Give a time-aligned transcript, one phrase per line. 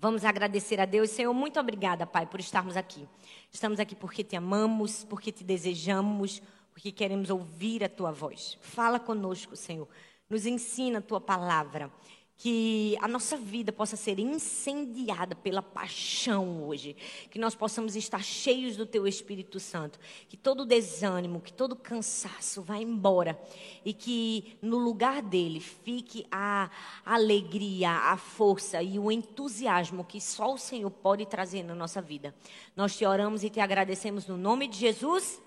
[0.00, 1.10] Vamos agradecer a Deus.
[1.10, 3.06] Senhor, muito obrigada, Pai, por estarmos aqui.
[3.52, 6.42] Estamos aqui porque te amamos, porque te desejamos,
[6.72, 8.56] porque queremos ouvir a tua voz.
[8.62, 9.86] Fala conosco, Senhor.
[10.26, 11.90] Nos ensina a tua palavra
[12.40, 16.96] que a nossa vida possa ser incendiada pela paixão hoje,
[17.30, 22.62] que nós possamos estar cheios do teu Espírito Santo, que todo desânimo, que todo cansaço
[22.62, 23.38] vá embora
[23.84, 26.70] e que no lugar dele fique a
[27.04, 32.34] alegria, a força e o entusiasmo que só o Senhor pode trazer na nossa vida.
[32.74, 35.42] Nós te oramos e te agradecemos no nome de Jesus.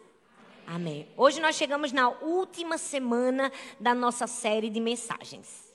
[0.68, 1.08] Amém.
[1.18, 5.73] Hoje nós chegamos na última semana da nossa série de mensagens.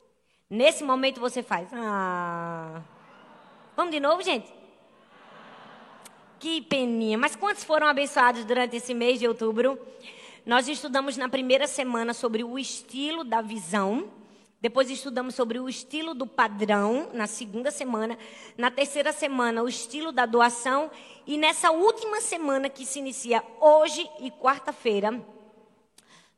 [0.51, 1.69] Nesse momento você faz.
[1.75, 2.81] Ah.
[3.77, 4.51] Vamos de novo, gente?
[6.39, 7.19] Que peninha.
[7.19, 9.79] Mas quantos foram abençoados durante esse mês de outubro?
[10.47, 14.11] Nós estudamos na primeira semana sobre o estilo da visão.
[14.59, 18.19] Depois estudamos sobre o estilo do padrão, na segunda semana.
[18.57, 20.91] Na terceira semana, o estilo da doação.
[21.27, 25.23] E nessa última semana, que se inicia hoje e quarta-feira,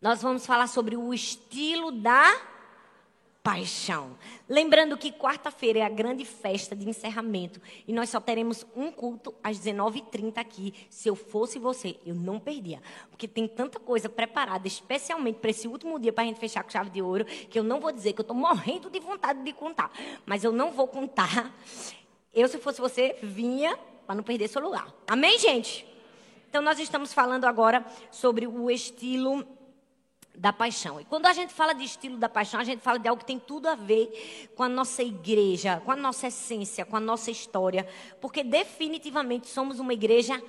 [0.03, 2.50] nós vamos falar sobre o estilo da
[3.42, 4.16] paixão.
[4.48, 9.34] Lembrando que quarta-feira é a grande festa de encerramento e nós só teremos um culto
[9.42, 10.74] às 19h30 aqui.
[10.91, 15.66] Se eu fosse você, eu não perdia, porque tem tanta coisa preparada, especialmente para esse
[15.66, 18.12] último dia para a gente fechar com chave de ouro, que eu não vou dizer
[18.12, 19.91] que eu estou morrendo de vontade de contar,
[20.27, 21.54] mas eu não vou contar.
[22.32, 24.92] Eu, se fosse você, vinha para não perder seu lugar.
[25.06, 25.86] Amém, gente?
[26.48, 29.47] Então, nós estamos falando agora sobre o estilo
[30.41, 30.98] da paixão.
[30.98, 33.27] E quando a gente fala de estilo da paixão, a gente fala de algo que
[33.27, 37.30] tem tudo a ver com a nossa igreja, com a nossa essência, com a nossa
[37.30, 37.86] história,
[38.22, 40.42] porque definitivamente somos uma igreja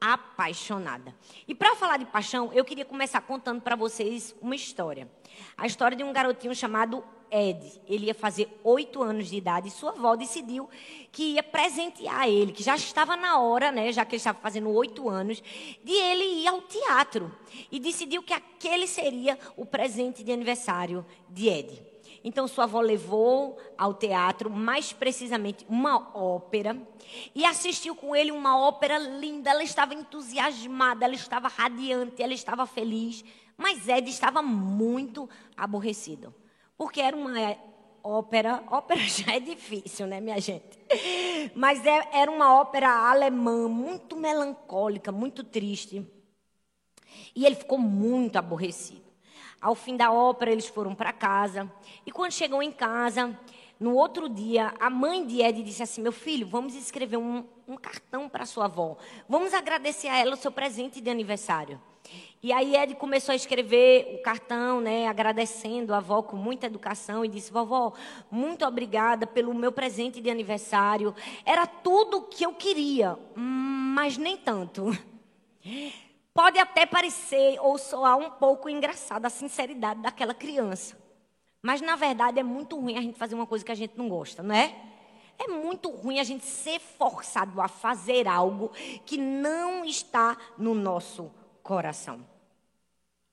[0.00, 1.14] apaixonada.
[1.46, 5.08] E para falar de paixão, eu queria começar contando para vocês uma história.
[5.56, 7.80] A história de um garotinho chamado Ed.
[7.86, 10.68] Ele ia fazer oito anos de idade e sua avó decidiu
[11.10, 14.70] que ia presentear ele, que já estava na hora, né, já que ele estava fazendo
[14.70, 15.42] oito anos,
[15.82, 17.34] de ele ir ao teatro.
[17.70, 21.82] E decidiu que aquele seria o presente de aniversário de Ed.
[22.22, 26.76] Então sua avó levou ao teatro, mais precisamente uma ópera,
[27.34, 29.50] e assistiu com ele uma ópera linda.
[29.50, 33.24] Ela estava entusiasmada, ela estava radiante, ela estava feliz,
[33.56, 36.34] mas Ed estava muito aborrecido
[36.76, 37.56] porque era uma
[38.02, 38.62] ópera.
[38.70, 40.78] Ópera já é difícil, né, minha gente?
[41.54, 46.06] Mas é, era uma ópera alemã, muito melancólica, muito triste.
[47.34, 49.04] E ele ficou muito aborrecido.
[49.60, 51.70] Ao fim da ópera, eles foram para casa.
[52.04, 53.38] E quando chegam em casa,
[53.78, 57.76] no outro dia, a mãe de Ed disse assim: Meu filho, vamos escrever um, um
[57.76, 58.96] cartão para sua avó.
[59.28, 61.80] Vamos agradecer a ela o seu presente de aniversário.
[62.42, 67.24] E aí Ed começou a escrever o cartão, né, agradecendo a avó com muita educação
[67.24, 67.92] e disse: "Vovó,
[68.30, 71.14] muito obrigada pelo meu presente de aniversário.
[71.44, 74.86] Era tudo o que eu queria, mas nem tanto."
[76.32, 80.96] Pode até parecer ou soar um pouco engraçada a sinceridade daquela criança.
[81.62, 84.08] Mas na verdade é muito ruim a gente fazer uma coisa que a gente não
[84.08, 84.76] gosta, não é?
[85.38, 88.70] É muito ruim a gente ser forçado a fazer algo
[89.04, 91.32] que não está no nosso
[91.66, 92.24] coração.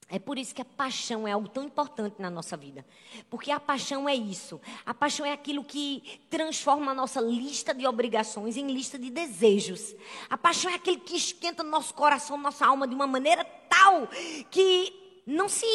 [0.10, 2.84] É por isso que a paixão é algo tão importante na nossa vida.
[3.30, 4.60] Porque a paixão é isso.
[4.86, 9.96] A paixão é aquilo que transforma a nossa lista de obrigações em lista de desejos.
[10.30, 14.08] A paixão é aquele que esquenta nosso coração, nossa alma de uma maneira tal
[14.50, 15.66] que não se,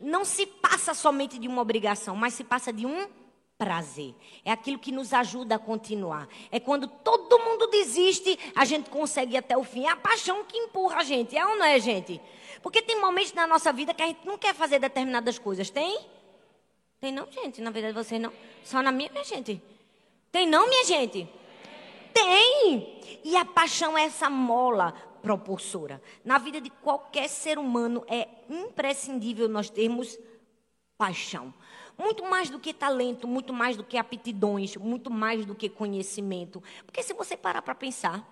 [0.00, 3.08] não se passa somente de uma obrigação, mas se passa de um
[3.58, 4.14] prazer.
[4.44, 6.28] É aquilo que nos ajuda a continuar.
[6.50, 9.86] É quando todo mundo desiste, a gente consegue ir até o fim.
[9.86, 11.36] É a paixão que empurra a gente.
[11.36, 12.20] É ou não é, gente?
[12.62, 15.70] Porque tem momentos na nossa vida que a gente não quer fazer determinadas coisas.
[15.70, 15.98] Tem?
[17.00, 17.60] Tem não, gente?
[17.60, 18.32] Na verdade, vocês não.
[18.62, 19.62] Só na minha, minha gente.
[20.32, 21.28] Tem não, minha gente?
[22.12, 23.20] Tem!
[23.24, 26.02] E a paixão é essa mola propulsora.
[26.24, 30.18] Na vida de qualquer ser humano é imprescindível nós termos
[30.96, 31.52] paixão.
[31.96, 36.62] Muito mais do que talento, muito mais do que aptidões, muito mais do que conhecimento.
[36.84, 38.28] Porque se você parar para pensar,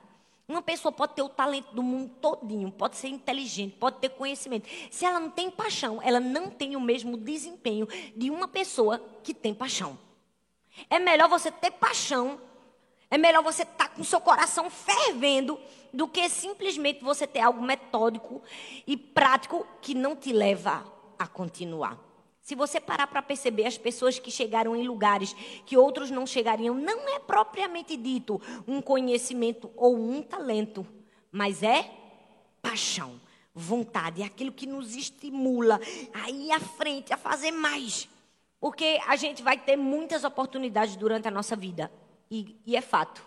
[0.49, 4.69] uma pessoa pode ter o talento do mundo todinho, pode ser inteligente, pode ter conhecimento.
[4.91, 7.87] Se ela não tem paixão, ela não tem o mesmo desempenho
[8.17, 9.99] de uma pessoa que tem paixão.
[10.91, 12.41] É melhor você ter paixão,
[13.11, 15.59] é melhor você estar tá com seu coração fervendo
[15.93, 18.43] do que simplesmente você ter algo metódico
[18.87, 20.85] e prático que não te leva
[21.19, 22.12] a continuar.
[22.43, 25.33] Se você parar para perceber, as pessoas que chegaram em lugares
[25.65, 30.85] que outros não chegariam, não é propriamente dito um conhecimento ou um talento,
[31.31, 31.89] mas é
[32.61, 33.21] paixão,
[33.55, 35.81] vontade, é aquilo que nos estimula
[36.13, 38.09] a ir à frente, a fazer mais.
[38.59, 41.93] Porque a gente vai ter muitas oportunidades durante a nossa vida,
[42.29, 43.25] e, e é fato.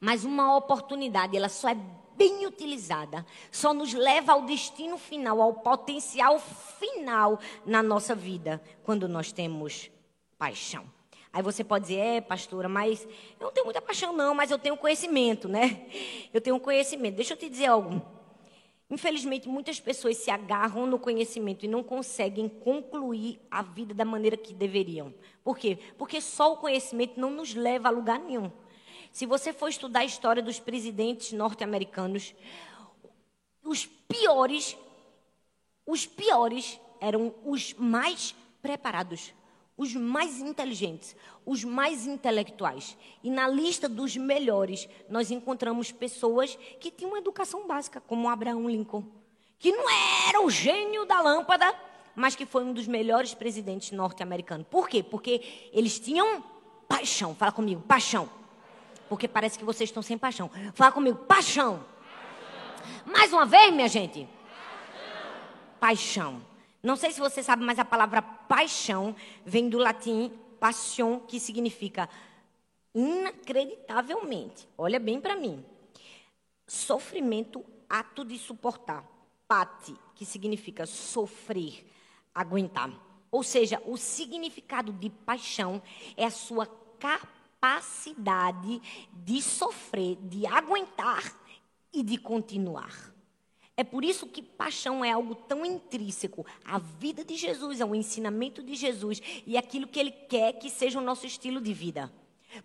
[0.00, 1.76] Mas uma oportunidade, ela só é
[2.18, 9.08] bem utilizada, só nos leva ao destino final, ao potencial final na nossa vida, quando
[9.08, 9.88] nós temos
[10.36, 10.84] paixão.
[11.32, 13.06] Aí você pode dizer, é, pastora, mas
[13.38, 15.86] eu não tenho muita paixão, não, mas eu tenho conhecimento, né?
[16.34, 17.16] Eu tenho conhecimento.
[17.16, 18.02] Deixa eu te dizer algo.
[18.90, 24.36] Infelizmente, muitas pessoas se agarram no conhecimento e não conseguem concluir a vida da maneira
[24.36, 25.12] que deveriam.
[25.44, 25.78] Por quê?
[25.96, 28.50] Porque só o conhecimento não nos leva a lugar nenhum.
[29.12, 32.34] Se você for estudar a história dos presidentes norte-americanos,
[33.62, 34.76] os piores,
[35.86, 39.32] os piores eram os mais preparados,
[39.76, 41.14] os mais inteligentes,
[41.46, 42.96] os mais intelectuais.
[43.22, 48.68] E na lista dos melhores, nós encontramos pessoas que tinham uma educação básica, como Abraão
[48.68, 49.04] Lincoln,
[49.58, 49.84] que não
[50.28, 51.74] era o gênio da lâmpada,
[52.14, 54.66] mas que foi um dos melhores presidentes norte-americanos.
[54.68, 55.02] Por quê?
[55.02, 56.42] Porque eles tinham
[56.88, 57.34] paixão.
[57.34, 58.28] Fala comigo, paixão.
[59.08, 60.50] Porque parece que vocês estão sem paixão.
[60.74, 61.84] Fala comigo, paixão.
[61.84, 63.12] paixão.
[63.12, 64.28] Mais uma vez, minha gente.
[65.80, 65.80] Paixão.
[65.80, 66.42] paixão.
[66.82, 72.08] Não sei se você sabe, mas a palavra paixão vem do latim passion, que significa
[72.94, 74.68] inacreditavelmente.
[74.76, 75.64] Olha bem para mim.
[76.66, 79.04] Sofrimento, ato de suportar.
[79.46, 81.90] Pate, que significa sofrer,
[82.34, 82.90] aguentar.
[83.30, 85.82] Ou seja, o significado de paixão
[86.16, 86.66] é a sua
[86.98, 87.37] capacidade
[89.12, 91.22] de sofrer, de aguentar
[91.92, 93.14] e de continuar.
[93.76, 96.44] É por isso que paixão é algo tão intrínseco.
[96.64, 100.54] A vida de Jesus é o ensinamento de Jesus e é aquilo que ele quer
[100.54, 102.12] que seja o nosso estilo de vida.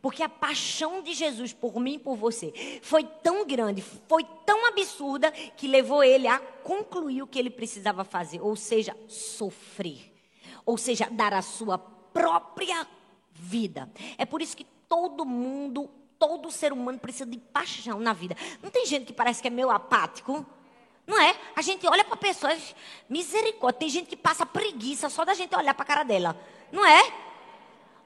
[0.01, 4.65] Porque a paixão de Jesus por mim e por você foi tão grande, foi tão
[4.65, 10.11] absurda, que levou ele a concluir o que ele precisava fazer, ou seja, sofrer.
[10.65, 12.87] Ou seja, dar a sua própria
[13.33, 13.91] vida.
[14.17, 18.37] É por isso que todo mundo, todo ser humano precisa de paixão na vida.
[18.61, 20.45] Não tem gente que parece que é meio apático.
[21.07, 21.35] Não é?
[21.55, 22.75] A gente olha para pessoas,
[23.09, 23.79] misericórdia.
[23.79, 26.39] Tem gente que passa preguiça só da gente olhar para a cara dela.
[26.71, 27.11] Não é?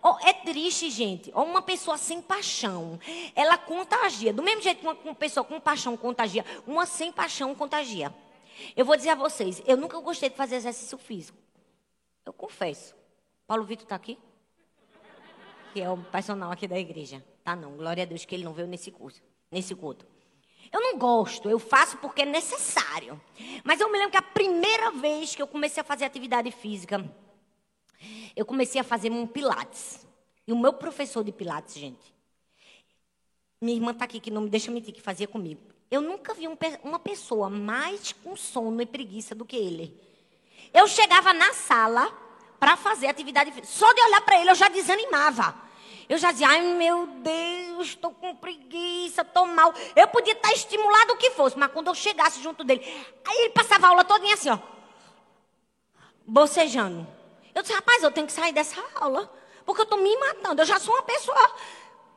[0.02, 1.30] Oh, é triste, gente.
[1.36, 2.98] Oh, uma pessoa sem paixão,
[3.36, 4.32] ela contagia.
[4.32, 8.16] Do mesmo jeito que uma, uma pessoa com paixão contagia, uma sem paixão contagia.
[8.78, 11.38] Eu vou dizer a vocês, eu nunca gostei de fazer exercício físico.
[12.26, 12.96] Eu confesso.
[13.46, 14.18] Paulo Vitor está aqui?
[15.78, 17.24] Que é o personal aqui da igreja.
[17.44, 19.22] Tá não, glória a Deus que ele não veio nesse curso,
[19.52, 20.08] nesse culto.
[20.74, 23.22] Eu não gosto, eu faço porque é necessário.
[23.64, 27.08] Mas eu me lembro que a primeira vez que eu comecei a fazer atividade física,
[28.36, 30.04] eu comecei a fazer um pilates.
[30.48, 32.12] E o meu professor de pilates, gente,
[33.62, 35.62] minha irmã está aqui que não me deixa mentir, que fazia comigo.
[35.92, 39.96] Eu nunca vi um, uma pessoa mais com sono e preguiça do que ele.
[40.74, 42.12] Eu chegava na sala
[42.60, 43.68] para fazer atividade física.
[43.68, 45.67] Só de olhar para ele eu já desanimava.
[46.10, 49.74] Eu já dizia, ai meu Deus, estou com preguiça, estou mal.
[49.96, 52.82] Eu podia estar estimulado o que fosse, mas quando eu chegasse junto dele,
[53.26, 54.58] aí ele passava a aula todinha assim, ó.
[56.26, 57.06] Bocejando.
[57.54, 59.30] Eu disse, rapaz, eu tenho que sair dessa aula,
[59.66, 60.62] porque eu estou me matando.
[60.62, 61.56] Eu já sou uma pessoa,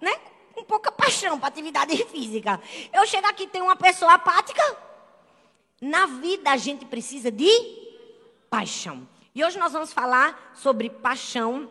[0.01, 0.15] né,
[0.53, 2.61] com pouca paixão para atividade física.
[2.93, 4.63] Eu chego aqui tenho uma pessoa apática.
[5.81, 7.51] Na vida a gente precisa de
[8.49, 9.09] paixão.
[9.35, 11.71] E hoje nós vamos falar sobre paixão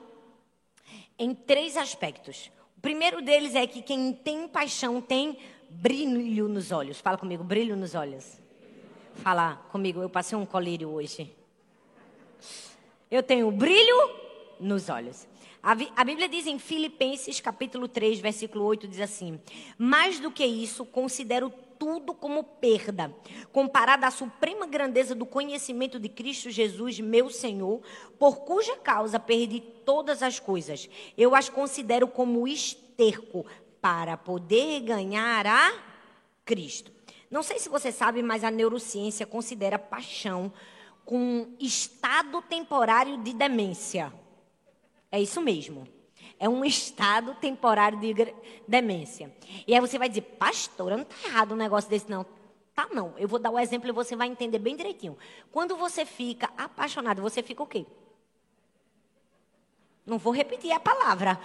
[1.19, 2.49] em três aspectos.
[2.77, 5.37] O primeiro deles é que quem tem paixão tem
[5.69, 6.99] brilho nos olhos.
[6.99, 8.39] Fala comigo, brilho nos olhos.
[9.15, 11.35] Fala comigo, eu passei um colírio hoje.
[13.11, 13.95] Eu tenho brilho
[14.59, 15.27] nos olhos.
[15.61, 19.39] A, Bíblia diz em Filipenses capítulo 3, versículo 8, diz assim:
[19.77, 23.15] Mais do que isso, considero tudo como perda,
[23.53, 27.81] comparada à suprema grandeza do conhecimento de Cristo Jesus, meu Senhor,
[28.19, 30.89] por cuja causa perdi todas as coisas.
[31.17, 33.45] Eu as considero como esterco
[33.81, 35.73] para poder ganhar a
[36.43, 36.91] Cristo.
[37.31, 40.51] Não sei se você sabe, mas a neurociência considera paixão
[41.05, 44.13] com estado temporário de demência.
[45.11, 45.87] É isso mesmo.
[46.39, 48.33] É um estado temporário de
[48.65, 49.35] demência.
[49.67, 52.25] E aí você vai dizer, pastora, não está errado um negócio desse, não.
[52.73, 53.13] Tá, não.
[53.17, 55.17] Eu vou dar o exemplo e você vai entender bem direitinho.
[55.51, 57.85] Quando você fica apaixonado, você fica o quê?
[60.05, 61.37] Não vou repetir a palavra.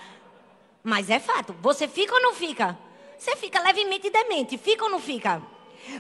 [0.81, 1.53] Mas é fato.
[1.61, 2.79] Você fica ou não fica?
[3.19, 4.57] Você fica levemente demente.
[4.57, 5.43] Fica ou não fica?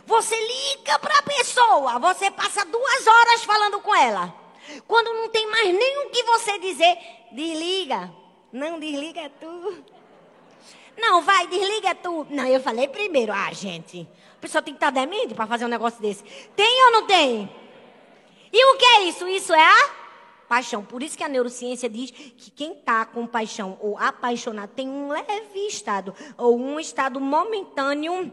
[0.06, 1.98] Você liga para a pessoa.
[1.98, 4.32] Você passa duas horas falando com ela.
[4.86, 6.96] Quando não tem mais nem o que você dizer,
[7.32, 8.23] desliga.
[8.54, 9.84] Não, desliga tu.
[10.96, 12.24] Não, vai, desliga tu.
[12.30, 13.32] Não, eu falei primeiro.
[13.32, 16.22] Ah, gente, a pessoa tem que estar demente para fazer um negócio desse.
[16.54, 17.50] Tem ou não tem?
[18.52, 19.26] E o que é isso?
[19.26, 19.90] Isso é a
[20.48, 20.84] paixão.
[20.84, 25.08] Por isso que a neurociência diz que quem está com paixão ou apaixonado tem um
[25.08, 28.32] leve estado ou um estado momentâneo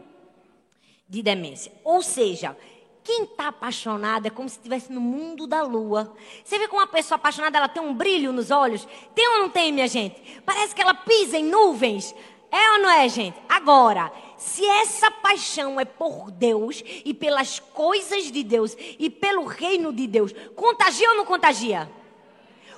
[1.08, 1.72] de demência.
[1.82, 2.56] Ou seja,
[3.04, 6.14] quem está apaixonado é como se estivesse no mundo da lua.
[6.44, 8.86] Você vê como uma pessoa apaixonada ela tem um brilho nos olhos?
[9.14, 10.40] Tem ou não tem, minha gente?
[10.46, 12.14] Parece que ela pisa em nuvens.
[12.50, 13.36] É ou não é, gente?
[13.48, 19.92] Agora, se essa paixão é por Deus e pelas coisas de Deus e pelo reino
[19.92, 21.90] de Deus, contagia ou não contagia?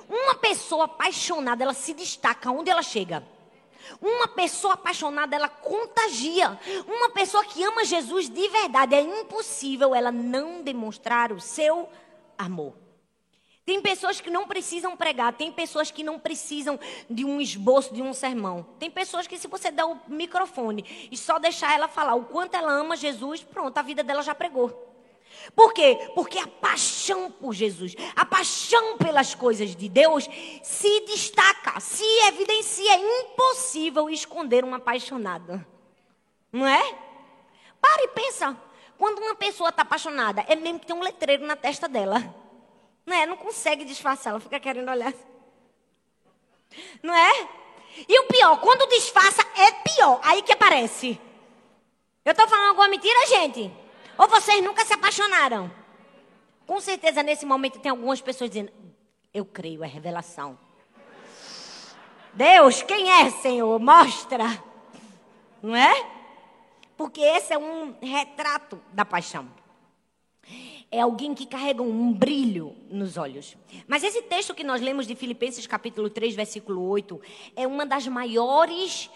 [0.09, 3.23] Uma pessoa apaixonada, ela se destaca onde ela chega.
[4.01, 6.59] Uma pessoa apaixonada, ela contagia.
[6.87, 11.89] Uma pessoa que ama Jesus de verdade, é impossível ela não demonstrar o seu
[12.37, 12.73] amor.
[13.65, 18.01] Tem pessoas que não precisam pregar, tem pessoas que não precisam de um esboço, de
[18.01, 18.63] um sermão.
[18.77, 22.55] Tem pessoas que, se você der o microfone e só deixar ela falar o quanto
[22.55, 24.94] ela ama Jesus, pronto, a vida dela já pregou.
[25.53, 26.09] Por quê?
[26.15, 30.27] Porque a paixão por Jesus, a paixão pelas coisas de Deus
[30.63, 32.93] se destaca, se evidencia.
[32.93, 35.65] É impossível esconder uma apaixonada.
[36.51, 36.97] Não é?
[37.81, 38.57] Para e pensa.
[38.97, 42.23] Quando uma pessoa está apaixonada, é mesmo que tem um letreiro na testa dela.
[43.05, 43.25] Não é?
[43.25, 45.13] Não consegue disfarçar, ela fica querendo olhar.
[47.03, 47.49] Não é?
[48.07, 50.19] E o pior, quando disfarça, é pior.
[50.23, 51.19] Aí que aparece.
[52.23, 53.71] Eu estou falando alguma mentira, gente?
[54.17, 55.71] Ou vocês nunca se apaixonaram?
[56.65, 58.71] Com certeza, nesse momento, tem algumas pessoas dizendo:
[59.33, 60.57] Eu creio, é revelação.
[62.33, 63.79] Deus, quem é, Senhor?
[63.79, 64.63] Mostra.
[65.61, 66.09] Não é?
[66.97, 69.49] Porque esse é um retrato da paixão.
[70.91, 73.57] É alguém que carrega um brilho nos olhos.
[73.87, 77.19] Mas esse texto que nós lemos de Filipenses capítulo 3, versículo 8,
[77.55, 79.09] é uma das maiores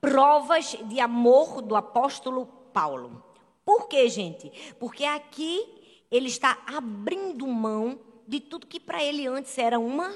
[0.00, 3.22] provas de amor do apóstolo Paulo.
[3.64, 4.52] Por quê, gente?
[4.78, 5.66] Porque aqui
[6.10, 10.12] ele está abrindo mão de tudo que para ele antes era uma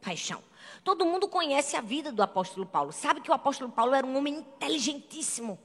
[0.00, 0.42] paixão.
[0.84, 2.92] Todo mundo conhece a vida do apóstolo Paulo.
[2.92, 5.58] Sabe que o apóstolo Paulo era um homem inteligentíssimo,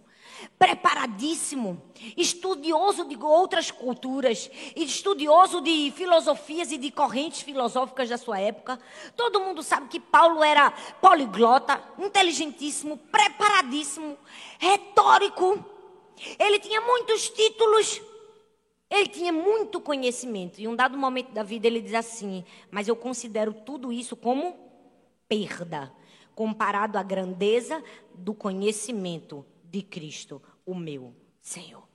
[0.59, 1.81] preparadíssimo,
[2.15, 8.79] estudioso de outras culturas, estudioso de filosofias e de correntes filosóficas da sua época.
[9.15, 14.17] Todo mundo sabe que Paulo era poliglota, inteligentíssimo, preparadíssimo,
[14.59, 15.76] retórico.
[16.39, 18.01] Ele tinha muitos títulos,
[18.89, 20.59] ele tinha muito conhecimento.
[20.59, 24.55] E um dado momento da vida ele diz assim: Mas eu considero tudo isso como
[25.27, 25.93] perda,
[26.33, 27.83] comparado à grandeza
[28.13, 31.87] do conhecimento de Cristo, o meu Senhor.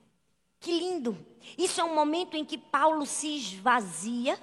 [0.60, 1.18] Que lindo!
[1.58, 4.38] Isso é um momento em que Paulo se esvazia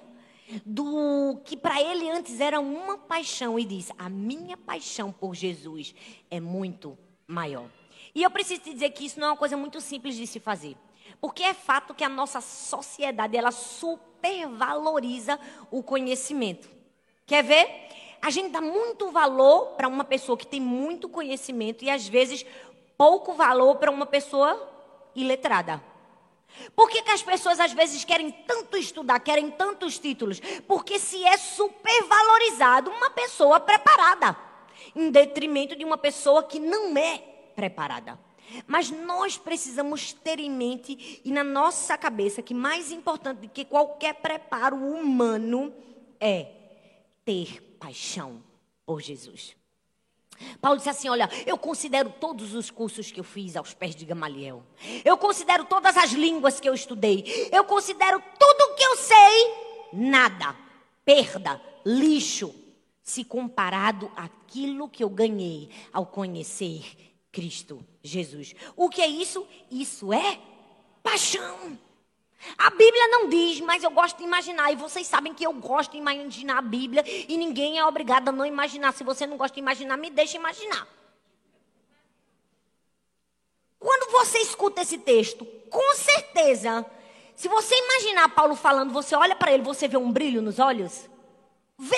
[0.65, 5.93] do que para ele antes era uma paixão e diz: A minha paixão por Jesus
[6.29, 7.69] é muito maior.
[8.13, 10.39] E eu preciso te dizer que isso não é uma coisa muito simples de se
[10.39, 10.75] fazer.
[11.21, 15.39] Porque é fato que a nossa sociedade, ela supervaloriza
[15.71, 16.69] o conhecimento.
[17.25, 17.67] Quer ver?
[18.21, 22.45] A gente dá muito valor para uma pessoa que tem muito conhecimento e às vezes
[22.97, 24.69] pouco valor para uma pessoa
[25.15, 25.81] iletrada.
[26.75, 30.41] Por que, que, as pessoas às vezes querem tanto estudar, querem tantos títulos?
[30.67, 34.35] Porque se é supervalorizado uma pessoa preparada,
[34.95, 37.23] em detrimento de uma pessoa que não é
[37.59, 38.17] preparada.
[38.65, 43.65] Mas nós precisamos ter em mente e na nossa cabeça que mais importante do que
[43.65, 45.73] qualquer preparo humano
[46.21, 46.47] é
[47.25, 48.41] ter paixão
[48.85, 49.57] por Jesus.
[50.61, 54.05] Paulo disse assim: Olha, eu considero todos os cursos que eu fiz aos pés de
[54.05, 54.63] Gamaliel.
[55.03, 57.49] Eu considero todas as línguas que eu estudei.
[57.51, 60.55] Eu considero tudo que eu sei nada,
[61.03, 62.55] perda, lixo,
[63.03, 68.55] se comparado àquilo que eu ganhei ao conhecer Cristo Jesus.
[68.75, 69.45] O que é isso?
[69.69, 70.39] Isso é
[71.03, 71.77] paixão.
[72.57, 74.71] A Bíblia não diz, mas eu gosto de imaginar.
[74.71, 77.03] E vocês sabem que eu gosto de imaginar a Bíblia.
[77.05, 78.93] E ninguém é obrigado a não imaginar.
[78.93, 80.87] Se você não gosta de imaginar, me deixa imaginar.
[83.77, 86.85] Quando você escuta esse texto, com certeza,
[87.35, 91.09] se você imaginar Paulo falando, você olha para ele, você vê um brilho nos olhos?
[91.79, 91.95] Vê!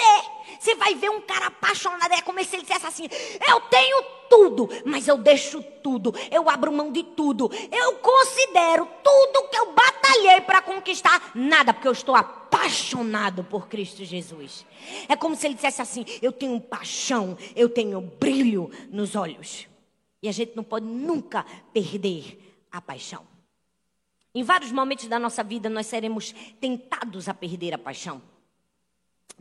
[0.60, 2.14] Você vai ver um cara apaixonado.
[2.14, 3.08] É como se ele dissesse assim:
[3.50, 6.14] Eu tenho tudo, mas eu deixo tudo.
[6.30, 7.50] Eu abro mão de tudo.
[7.72, 14.06] Eu considero tudo que eu batalhei para conquistar nada, porque eu estou apaixonado por Cristo
[14.06, 14.68] Jesus.
[15.10, 19.68] É como se ele dissesse assim: Eu tenho paixão, eu tenho brilho nos olhos.
[20.22, 23.26] E a gente não pode nunca perder a paixão.
[24.36, 28.22] Em vários momentos da nossa vida, nós seremos tentados a perder a paixão.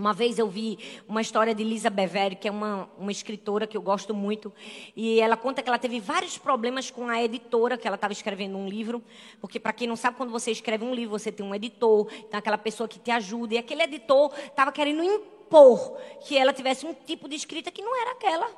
[0.00, 3.76] Uma vez eu vi uma história de Lisa Bevere, que é uma, uma escritora que
[3.76, 4.50] eu gosto muito,
[4.97, 8.57] e ela conta que ela teve vários problemas com a editora, que ela estava escrevendo
[8.57, 9.04] um livro,
[9.42, 12.38] porque para quem não sabe, quando você escreve um livro, você tem um editor, tem
[12.38, 16.95] aquela pessoa que te ajuda, e aquele editor estava querendo supor que ela tivesse um
[16.95, 18.50] tipo de escrita que não era aquela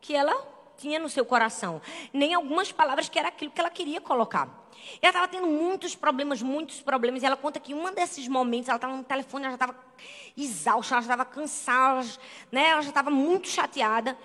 [0.00, 0.46] que ela
[0.76, 1.82] tinha no seu coração,
[2.12, 4.64] nem algumas palavras que era aquilo que ela queria colocar.
[5.00, 7.22] Ela estava tendo muitos problemas, muitos problemas.
[7.22, 9.83] E ela conta que em um desses momentos, ela estava no telefone, ela já estava
[10.36, 12.08] exausta, ela já estava cansada,
[12.50, 12.68] né?
[12.68, 14.16] ela já estava muito chateada.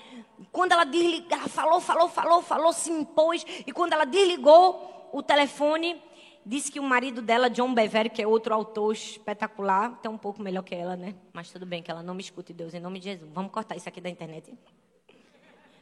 [0.51, 3.45] Quando ela desligou, ela falou, falou, falou, falou, se impôs.
[3.65, 6.01] E quando ela desligou o telefone,
[6.45, 10.41] disse que o marido dela, John Bevere, que é outro autor espetacular, até um pouco
[10.41, 11.15] melhor que ela, né?
[11.33, 13.29] Mas tudo bem, que ela não me escute, Deus, em nome de Jesus.
[13.33, 14.53] Vamos cortar isso aqui da internet.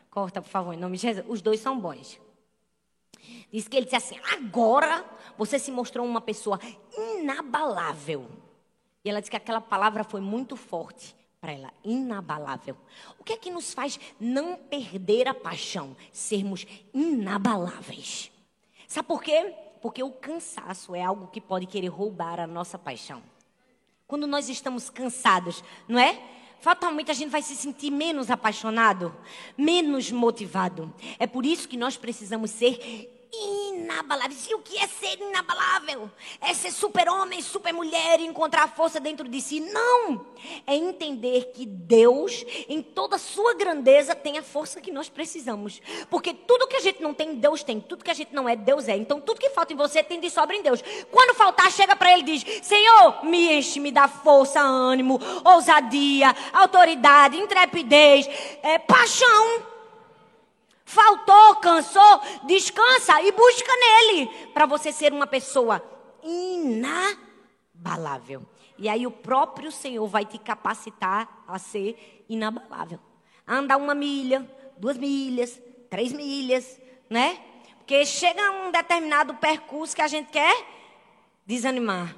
[0.09, 1.25] Corta, por favor, em nome de Jesus.
[1.29, 2.19] Os dois são bons.
[3.51, 5.05] Diz que ele disse assim: agora
[5.37, 6.59] você se mostrou uma pessoa
[6.97, 8.27] inabalável.
[9.07, 12.75] E ela disse que aquela palavra foi muito forte para ela, inabalável.
[13.17, 15.95] O que é que nos faz não perder a paixão?
[16.11, 18.29] Sermos inabaláveis.
[18.85, 19.53] Sabe por quê?
[19.81, 23.23] Porque o cansaço é algo que pode querer roubar a nossa paixão.
[24.05, 26.21] Quando nós estamos cansados, não é?
[26.59, 29.15] fatalmente a gente vai se sentir menos apaixonado,
[29.57, 30.93] menos motivado.
[31.17, 34.37] É por isso que nós precisamos ser inabalável.
[34.49, 36.09] E o que é ser inabalável?
[36.41, 39.59] É ser super-homem, super-mulher e encontrar a força dentro de si?
[39.59, 40.25] Não!
[40.65, 45.81] É entender que Deus, em toda a sua grandeza, tem a força que nós precisamos.
[46.09, 47.79] Porque tudo que a gente não tem, Deus tem.
[47.79, 48.95] Tudo que a gente não é, Deus é.
[48.97, 50.83] Então tudo que falta em você tem de sobra em Deus.
[51.11, 56.35] Quando faltar, chega para Ele e diz: Senhor, me enche, me dá força, ânimo, ousadia,
[56.53, 58.27] autoridade, intrepidez,
[58.63, 59.66] é, paixão.
[60.87, 65.83] Faltou, cansou, descansa e busca nele para você ser uma pessoa
[66.23, 68.47] inabalável.
[68.77, 72.99] E aí o próprio Senhor vai te capacitar a ser inabalável.
[73.45, 76.79] Andar uma milha, duas milhas, três milhas,
[77.09, 77.37] né?
[77.79, 80.55] Porque chega um determinado percurso que a gente quer
[81.45, 82.15] desanimar.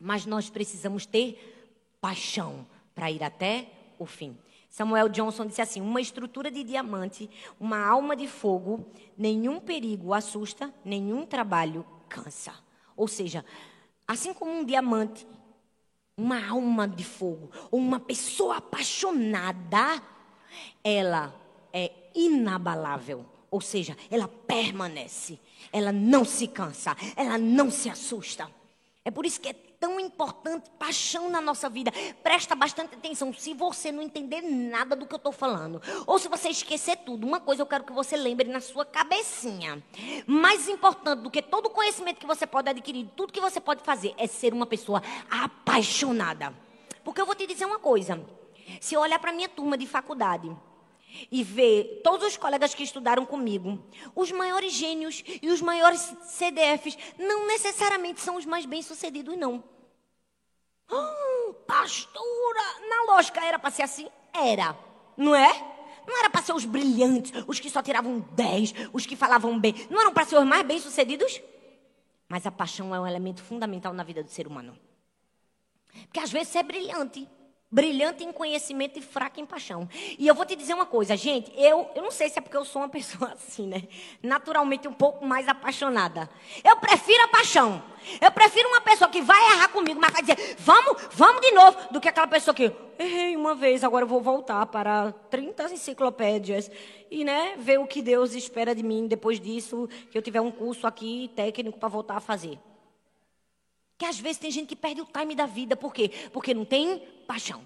[0.00, 4.36] Mas nós precisamos ter paixão para ir até o fim.
[4.70, 8.86] Samuel Johnson disse assim: uma estrutura de diamante, uma alma de fogo,
[9.18, 12.54] nenhum perigo assusta, nenhum trabalho cansa.
[12.96, 13.44] Ou seja,
[14.06, 15.26] assim como um diamante,
[16.16, 20.00] uma alma de fogo, ou uma pessoa apaixonada,
[20.84, 21.34] ela
[21.72, 23.26] é inabalável.
[23.50, 25.40] Ou seja, ela permanece,
[25.72, 28.48] ela não se cansa, ela não se assusta.
[29.04, 31.90] É por isso que é tão importante, paixão na nossa vida.
[32.22, 33.32] Presta bastante atenção.
[33.32, 37.26] Se você não entender nada do que eu estou falando, ou se você esquecer tudo,
[37.26, 39.82] uma coisa eu quero que você lembre na sua cabecinha.
[40.26, 43.82] Mais importante do que todo o conhecimento que você pode adquirir, tudo que você pode
[43.82, 46.54] fazer, é ser uma pessoa apaixonada.
[47.02, 48.22] Porque eu vou te dizer uma coisa.
[48.80, 50.54] Se eu olhar para minha turma de faculdade,
[51.30, 53.82] e ver todos os colegas que estudaram comigo,
[54.14, 59.62] os maiores gênios e os maiores CDFs não necessariamente são os mais bem-sucedidos, não.
[60.90, 64.08] Oh, pastora, na lógica era para ser assim?
[64.32, 64.76] Era,
[65.16, 65.52] não é?
[66.06, 69.74] Não era para ser os brilhantes, os que só tiravam 10, os que falavam bem.
[69.88, 71.40] Não eram para ser os mais bem-sucedidos?
[72.28, 74.76] Mas a paixão é um elemento fundamental na vida do ser humano.
[76.04, 77.28] Porque às vezes você é brilhante,
[77.72, 79.88] Brilhante em conhecimento e fraca em paixão.
[80.18, 81.52] E eu vou te dizer uma coisa, gente.
[81.56, 83.84] Eu, eu não sei se é porque eu sou uma pessoa assim, né?
[84.20, 86.28] Naturalmente um pouco mais apaixonada.
[86.64, 87.80] Eu prefiro a paixão.
[88.20, 91.78] Eu prefiro uma pessoa que vai errar comigo, mas vai dizer, vamos, vamos de novo,
[91.92, 96.70] do que aquela pessoa que errei uma vez, agora eu vou voltar para 30 enciclopédias
[97.10, 100.50] e, né, ver o que Deus espera de mim depois disso, que eu tiver um
[100.50, 102.58] curso aqui técnico para voltar a fazer.
[104.00, 105.76] Que às vezes tem gente que perde o time da vida.
[105.76, 106.10] Por quê?
[106.32, 107.60] Porque não tem paixão.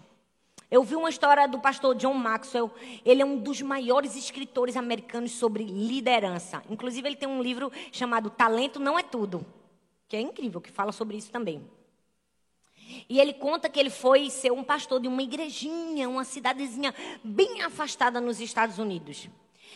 [0.68, 2.72] Eu vi uma história do pastor John Maxwell.
[3.04, 6.60] Ele é um dos maiores escritores americanos sobre liderança.
[6.68, 9.46] Inclusive, ele tem um livro chamado Talento Não É Tudo.
[10.08, 11.64] Que é incrível, que fala sobre isso também.
[13.08, 16.92] E ele conta que ele foi ser um pastor de uma igrejinha, uma cidadezinha
[17.22, 19.28] bem afastada nos Estados Unidos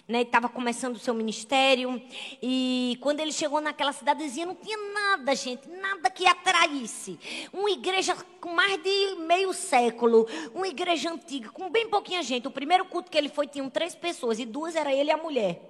[0.07, 2.01] né, estava começando o seu ministério.
[2.43, 7.19] E quando ele chegou naquela cidadezinha, não tinha nada, gente, nada que atraísse.
[7.53, 12.47] Uma igreja com mais de meio século, uma igreja antiga, com bem pouquinha gente.
[12.47, 15.17] O primeiro culto que ele foi tinha três pessoas, e duas era ele e a
[15.17, 15.61] mulher.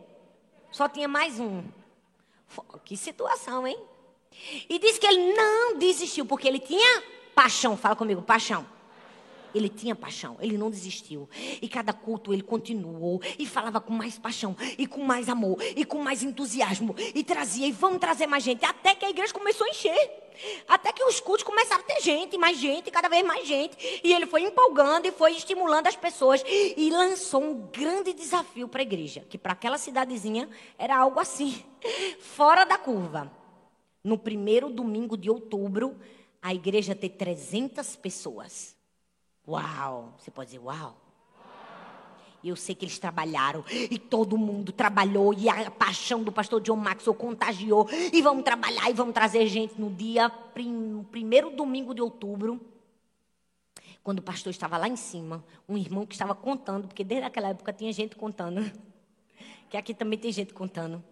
[0.71, 1.64] Só tinha mais um.
[2.85, 3.79] Que situação, hein?
[4.69, 7.03] E disse que ele não desistiu, porque ele tinha
[7.35, 7.77] paixão.
[7.77, 8.67] Fala comigo, paixão.
[9.59, 11.29] Ele tinha paixão, ele não desistiu.
[11.61, 15.85] E cada culto ele continuou e falava com mais paixão, e com mais amor, e
[15.85, 16.94] com mais entusiasmo.
[17.14, 18.64] E trazia, e vamos trazer mais gente.
[18.64, 20.29] Até que a igreja começou a encher.
[20.68, 24.01] Até que os cultos começaram a ter gente, mais gente, cada vez mais gente.
[24.05, 26.42] E ele foi empolgando e foi estimulando as pessoas.
[26.47, 31.62] E lançou um grande desafio para a igreja, que para aquela cidadezinha era algo assim,
[32.21, 33.31] fora da curva.
[34.03, 35.97] No primeiro domingo de outubro,
[36.40, 38.78] a igreja ter 300 pessoas.
[39.48, 40.12] Uau!
[40.18, 40.94] Você pode dizer uau?
[42.44, 43.64] Eu sei que eles trabalharam.
[43.90, 45.32] E todo mundo trabalhou.
[45.32, 47.88] E a paixão do pastor John Maxwell contagiou.
[48.12, 52.61] E vamos trabalhar e vamos trazer gente no dia, no primeiro domingo de outubro.
[54.04, 57.48] Quando o pastor estava lá em cima, um irmão que estava contando, porque desde aquela
[57.48, 58.70] época tinha gente contando.
[59.70, 61.04] Que aqui também tem gente contando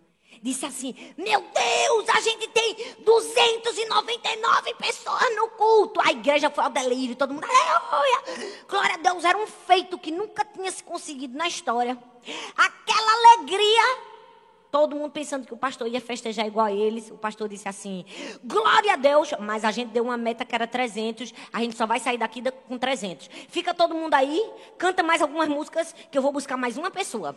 [0.43, 6.01] disse assim: Meu Deus, a gente tem 299 pessoas no culto.
[6.01, 8.57] A igreja foi ao delírio, todo mundo, aleluia.
[8.69, 11.99] Glória a Deus, era um feito que nunca tinha se conseguido na história.
[12.57, 14.17] Aquela alegria.
[14.71, 17.11] Todo mundo pensando que o pastor ia festejar igual a eles.
[17.11, 18.05] O pastor disse assim:
[18.45, 19.33] Glória a Deus.
[19.41, 21.33] Mas a gente deu uma meta que era 300.
[21.53, 23.31] A gente só vai sair daqui com 300.
[23.49, 27.37] Fica todo mundo aí, canta mais algumas músicas, que eu vou buscar mais uma pessoa.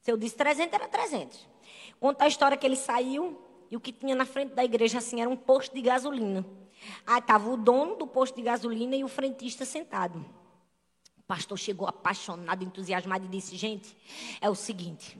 [0.00, 1.55] Se eu disse 300, era 300.
[2.00, 5.20] Conta a história que ele saiu e o que tinha na frente da igreja assim
[5.20, 6.44] era um posto de gasolina.
[7.06, 10.24] Aí estava o dono do posto de gasolina e o frentista sentado.
[11.16, 13.96] O pastor chegou apaixonado, entusiasmado e disse: Gente,
[14.40, 15.18] é o seguinte.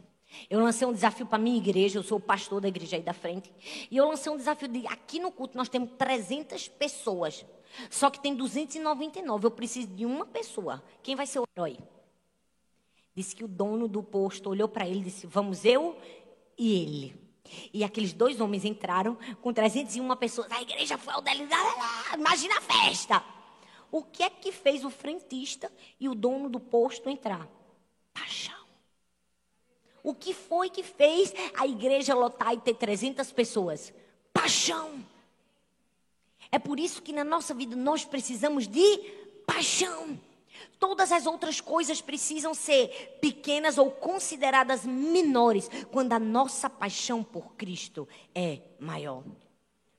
[0.50, 3.02] Eu lancei um desafio para a minha igreja, eu sou o pastor da igreja aí
[3.02, 3.52] da frente.
[3.90, 7.44] E eu lancei um desafio de aqui no culto nós temos 300 pessoas.
[7.90, 9.46] Só que tem 299.
[9.46, 10.82] Eu preciso de uma pessoa.
[11.02, 11.78] Quem vai ser o herói?
[13.14, 15.96] Disse que o dono do posto olhou para ele e disse: Vamos eu
[16.56, 17.26] e ele.
[17.72, 20.50] E aqueles dois homens entraram com 301 pessoas.
[20.50, 21.48] A igreja foi dele.
[22.14, 23.22] Imagina a festa.
[23.90, 27.48] O que é que fez o frentista e o dono do posto entrar?
[28.12, 28.66] Paixão.
[30.02, 33.92] O que foi que fez a igreja lotar e ter 300 pessoas?
[34.32, 35.04] Paixão.
[36.50, 38.98] É por isso que na nossa vida nós precisamos de
[39.46, 40.18] paixão.
[40.78, 47.54] Todas as outras coisas precisam ser pequenas ou consideradas menores quando a nossa paixão por
[47.54, 49.24] Cristo é maior.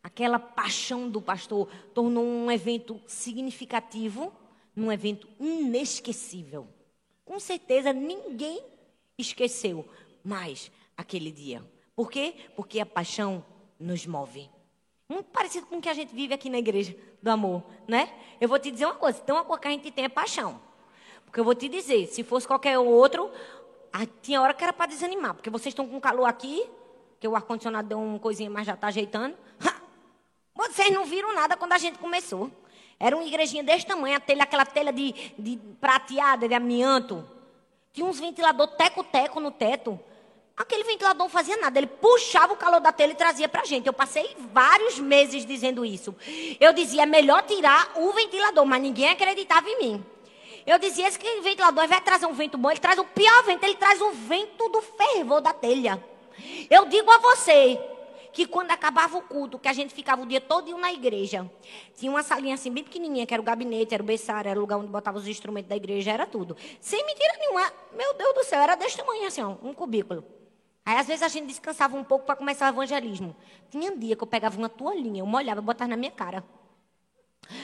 [0.03, 4.31] Aquela paixão do pastor tornou um evento significativo
[4.75, 6.67] num evento inesquecível.
[7.25, 8.63] Com certeza ninguém
[9.17, 9.87] esqueceu
[10.23, 11.63] mais aquele dia.
[11.95, 12.35] Por quê?
[12.55, 13.43] Porque a paixão
[13.79, 14.49] nos move.
[15.09, 18.13] Muito parecido com o que a gente vive aqui na igreja do amor, né?
[18.39, 20.66] Eu vou te dizer uma coisa, tem uma coisa que a gente tem é paixão.
[21.27, 23.29] Porque eu vou te dizer, se fosse qualquer outro,
[24.21, 26.67] tinha hora que era para desanimar, porque vocês estão com calor aqui,
[27.19, 29.35] que o ar-condicionado deu uma coisinha, mas já está ajeitando.
[30.55, 32.49] Vocês não viram nada quando a gente começou.
[32.99, 37.23] Era uma igrejinha desse tamanho, telha, aquela telha de, de prateada, de amianto.
[37.93, 39.99] Tinha uns ventilador teco-teco no teto.
[40.55, 43.65] Aquele ventilador não fazia nada, ele puxava o calor da telha e trazia para a
[43.65, 43.85] gente.
[43.85, 46.15] Eu passei vários meses dizendo isso.
[46.59, 50.05] Eu dizia, é melhor tirar o ventilador, mas ninguém acreditava em mim.
[50.67, 53.75] Eu dizia, esse ventilador vai trazer um vento bom, ele traz o pior vento, ele
[53.75, 56.03] traz o vento do fervor da telha.
[56.69, 57.79] Eu digo a você
[58.33, 61.49] que quando acabava o culto, que a gente ficava o dia todo na igreja,
[61.95, 64.61] tinha uma salinha assim bem pequenininha, que era o gabinete, era o berçário, era o
[64.61, 66.57] lugar onde botava os instrumentos da igreja, era tudo.
[66.81, 67.71] Sem mentira nenhuma.
[67.95, 70.21] Meu Deus do céu, era deste tamanho assim, ó, um cubículo.
[70.85, 73.33] Aí às vezes a gente descansava um pouco para começar o evangelismo.
[73.69, 76.43] Tinha um dia que eu pegava uma toalhinha, eu molhava e botava na minha cara.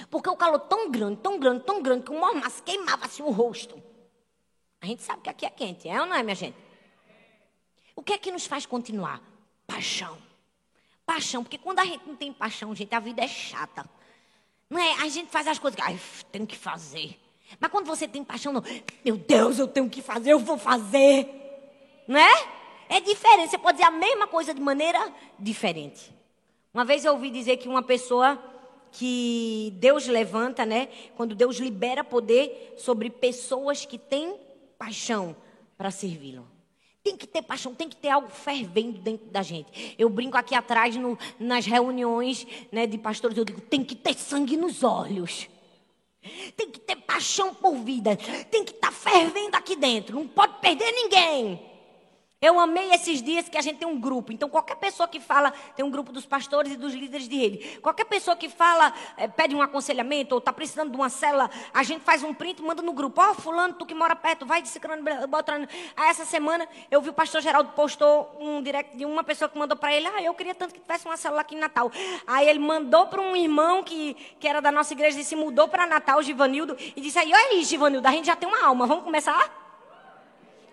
[0.10, 3.30] Porque o calor tão grande, tão grande, tão grande, que o mormaço queimava assim o
[3.30, 3.82] rosto.
[4.82, 6.58] A gente sabe que aqui é quente, é ou não é, minha gente?
[7.96, 9.22] O que é que nos faz continuar?
[9.66, 10.18] Paixão.
[11.06, 13.86] Paixão, porque quando a gente não tem paixão, gente, a vida é chata.
[14.70, 14.94] Não é?
[15.04, 16.00] A gente faz as coisas que, ai,
[16.32, 17.20] tenho que fazer.
[17.60, 18.64] Mas quando você tem paixão, não,
[19.04, 21.30] meu Deus, eu tenho que fazer, eu vou fazer.
[22.08, 22.48] Não é?
[22.90, 23.52] É diferente.
[23.52, 26.14] Você pode dizer a mesma coisa de maneira diferente.
[26.74, 28.42] Uma vez eu ouvi dizer que uma pessoa
[28.94, 30.88] que Deus levanta, né?
[31.16, 34.36] Quando Deus libera poder sobre pessoas que têm
[34.78, 35.36] paixão
[35.78, 36.48] para servi-lo.
[37.04, 39.96] Tem que ter paixão, tem que ter algo fervendo dentro da gente.
[39.98, 44.14] Eu brinco aqui atrás no, nas reuniões né, de pastores, eu digo, tem que ter
[44.14, 45.50] sangue nos olhos.
[46.56, 48.16] Tem que ter paixão por vida.
[48.50, 50.16] Tem que estar tá fervendo aqui dentro.
[50.16, 51.73] Não pode perder ninguém.
[52.44, 54.34] Eu amei esses dias que a gente tem um grupo.
[54.34, 57.80] Então, qualquer pessoa que fala, tem um grupo dos pastores e dos líderes de rede.
[57.80, 61.84] Qualquer pessoa que fala, é, pede um aconselhamento ou está precisando de uma cela, a
[61.84, 63.22] gente faz um print e manda no grupo.
[63.22, 65.70] Ó, oh, fulano, tu que mora perto, vai disciclando, botando.
[65.96, 69.58] Aí, essa semana, eu vi o pastor Geraldo postou um direct de uma pessoa que
[69.58, 70.06] mandou para ele.
[70.08, 71.90] Ah, eu queria tanto que tivesse uma célula aqui em Natal.
[72.28, 75.70] Aí, ele mandou para um irmão que, que era da nossa igreja e se mudou
[75.70, 78.86] para Natal, Givanildo, e disse aí, olha aí, Givanildo, a gente já tem uma alma,
[78.86, 79.63] vamos começar?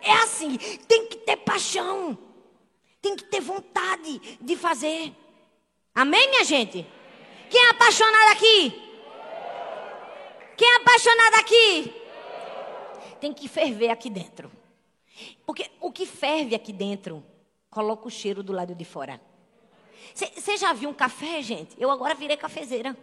[0.02, 0.56] É assim,
[0.88, 2.18] tem que ter paixão.
[3.00, 5.12] Tem que ter vontade de fazer.
[5.94, 6.86] Amém, minha gente?
[7.48, 8.70] Quem é apaixonado aqui?
[10.56, 11.94] Quem é apaixonado aqui?
[13.20, 14.50] Tem que ferver aqui dentro.
[15.46, 17.24] Porque o que ferve aqui dentro,
[17.70, 19.20] coloca o cheiro do lado de fora.
[20.14, 21.74] Você já viu um café, gente?
[21.78, 22.96] Eu agora virei cafezeira.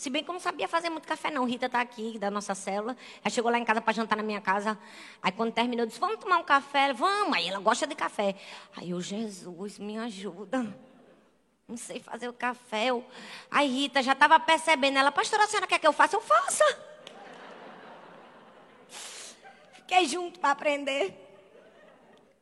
[0.00, 1.44] Se bem que eu não sabia fazer muito café, não.
[1.44, 2.96] Rita está aqui, da nossa célula.
[3.22, 4.78] Ela chegou lá em casa para jantar na minha casa.
[5.20, 6.84] Aí, quando terminou, eu disse: Vamos tomar um café?
[6.84, 7.36] Ela, Vamos.
[7.36, 8.34] Aí, ela gosta de café.
[8.78, 10.74] Aí, eu, Jesus, me ajuda.
[11.68, 12.86] Não sei fazer o café.
[12.86, 13.04] Eu...
[13.50, 14.96] Aí, Rita já estava percebendo.
[14.96, 16.16] Ela, pastora, a senhora quer que eu faça?
[16.16, 16.64] Eu faça.
[19.74, 21.14] Fiquei junto para aprender.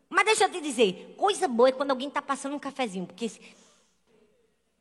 [0.09, 3.05] Mas deixa eu te dizer: coisa boa é quando alguém está passando um cafezinho.
[3.05, 3.33] Porque.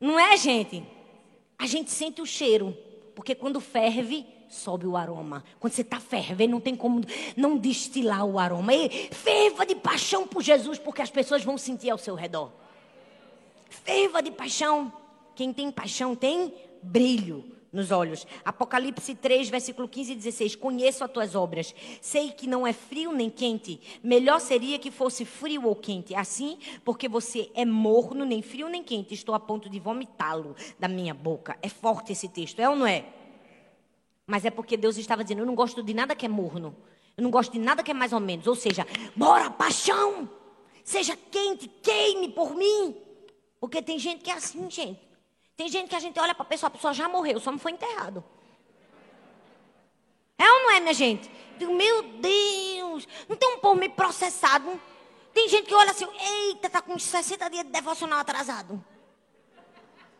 [0.00, 0.96] Não é, gente?
[1.58, 2.76] A gente sente o cheiro.
[3.14, 5.44] Porque quando ferve, sobe o aroma.
[5.58, 7.02] Quando você está fervendo, não tem como
[7.36, 8.72] não destilar o aroma.
[8.72, 12.52] E ferva de paixão por Jesus, porque as pessoas vão sentir ao seu redor.
[13.68, 14.92] Ferva de paixão.
[15.34, 18.26] Quem tem paixão tem brilho nos olhos.
[18.44, 20.56] Apocalipse 3, versículo 15 e 16.
[20.56, 21.74] Conheço as tuas obras.
[22.00, 23.80] Sei que não é frio nem quente.
[24.02, 26.14] Melhor seria que fosse frio ou quente.
[26.14, 29.14] Assim, porque você é morno, nem frio nem quente.
[29.14, 31.58] Estou a ponto de vomitá-lo da minha boca.
[31.62, 33.04] É forte esse texto, é ou não é?
[34.26, 36.76] Mas é porque Deus estava dizendo: Eu não gosto de nada que é morno.
[37.16, 38.46] Eu não gosto de nada que é mais ou menos.
[38.46, 40.30] Ou seja, bora, paixão.
[40.84, 42.94] Seja quente, queime por mim.
[43.60, 45.07] Porque tem gente que é assim, gente.
[45.58, 47.58] Tem gente que a gente olha para a pessoa, a pessoa já morreu, só não
[47.58, 48.22] foi enterrado.
[50.38, 51.28] É ou não é, minha gente?
[51.58, 54.80] Meu Deus, não tem um povo meio processado?
[55.34, 56.06] Tem gente que olha assim,
[56.46, 58.82] eita, tá com 60 dias de devocional atrasado.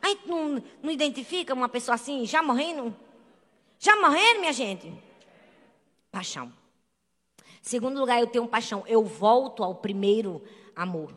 [0.03, 2.93] A gente não, não identifica uma pessoa assim, já morrendo?
[3.79, 4.93] Já morrendo, minha gente?
[6.11, 6.53] Paixão.
[7.63, 8.83] Segundo lugar, eu tenho paixão.
[8.89, 10.43] Eu volto ao primeiro
[10.75, 11.15] amor.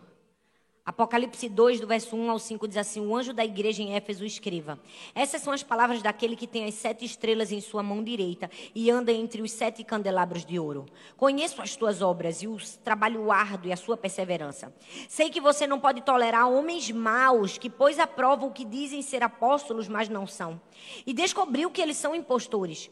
[0.92, 4.26] Apocalipse 2, do verso 1 ao 5, diz assim: O anjo da igreja em Éfeso
[4.26, 4.78] escreva.
[5.16, 8.92] Essas são as palavras daquele que tem as sete estrelas em sua mão direita e
[8.92, 10.86] anda entre os sete candelabros de ouro.
[11.16, 14.76] Conheço as tuas obras e o trabalho árduo e a sua perseverança.
[15.08, 19.24] Sei que você não pode tolerar homens maus que, pois, aprovam o que dizem ser
[19.24, 20.60] apóstolos, mas não são.
[21.06, 22.92] E descobriu que eles são impostores.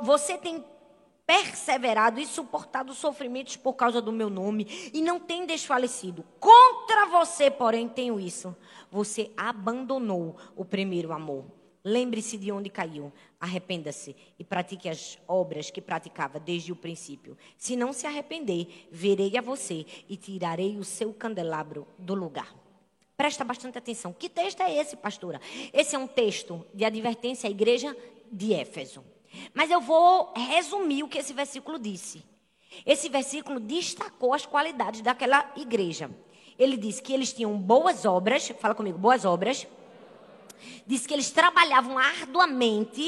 [0.00, 0.64] Você tem
[1.26, 6.24] perseverado e suportado sofrimentos por causa do meu nome e não tem desfalecido.
[6.38, 8.54] Contra você, porém, tenho isso.
[8.90, 11.44] Você abandonou o primeiro amor.
[11.84, 17.38] Lembre-se de onde caiu, arrependa-se e pratique as obras que praticava desde o princípio.
[17.56, 22.52] Se não se arrepender, verei a você e tirarei o seu candelabro do lugar.
[23.16, 24.12] Presta bastante atenção.
[24.12, 25.40] Que texto é esse, pastora?
[25.72, 27.96] Esse é um texto de advertência à igreja
[28.32, 29.04] de Éfeso.
[29.54, 32.22] Mas eu vou resumir o que esse versículo disse.
[32.84, 36.10] Esse versículo destacou as qualidades daquela igreja.
[36.58, 39.66] Ele disse que eles tinham boas obras, fala comigo, boas obras.
[40.86, 43.04] Diz que eles trabalhavam arduamente,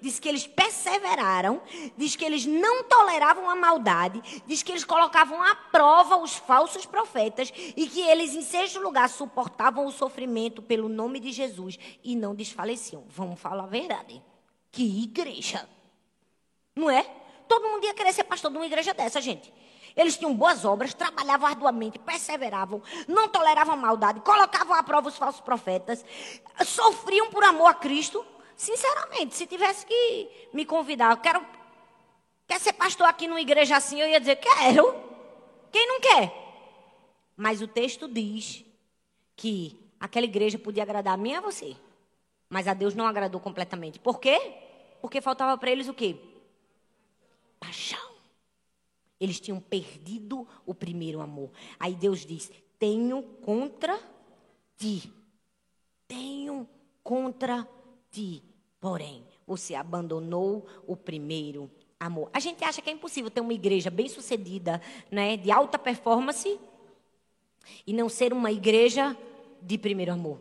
[0.00, 1.60] diz que eles perseveraram,
[1.96, 6.86] diz que eles não toleravam a maldade, diz que eles colocavam à prova os falsos
[6.86, 12.16] profetas e que eles, em sexto lugar, suportavam o sofrimento pelo nome de Jesus e
[12.16, 13.04] não desfaleciam.
[13.08, 14.22] Vamos falar a verdade.
[14.70, 15.68] Que igreja!
[16.74, 17.02] Não é?
[17.48, 19.52] Todo mundo ia querer ser pastor de uma igreja dessa, gente.
[19.96, 25.40] Eles tinham boas obras, trabalhavam arduamente, perseveravam, não toleravam maldade, colocavam à prova os falsos
[25.40, 26.04] profetas,
[26.64, 28.24] sofriam por amor a Cristo.
[28.56, 31.44] Sinceramente, se tivesse que me convidar, eu quero
[32.46, 34.94] quer ser pastor aqui numa igreja assim, eu ia dizer, quero.
[35.70, 36.32] Quem não quer?
[37.36, 38.64] Mas o texto diz
[39.36, 41.76] que aquela igreja podia agradar a mim e a você.
[42.48, 43.98] Mas a Deus não agradou completamente.
[43.98, 44.54] Por quê?
[45.00, 46.16] Porque faltava para eles o quê?
[47.60, 48.08] Paixão.
[49.20, 51.50] Eles tinham perdido o primeiro amor.
[51.78, 53.98] Aí Deus diz: Tenho contra
[54.76, 55.12] ti.
[56.06, 56.68] Tenho
[57.02, 57.68] contra
[58.10, 58.42] ti.
[58.80, 62.30] Porém, você abandonou o primeiro amor.
[62.32, 64.80] A gente acha que é impossível ter uma igreja bem sucedida,
[65.10, 66.58] né, de alta performance,
[67.86, 69.16] e não ser uma igreja
[69.60, 70.38] de primeiro amor.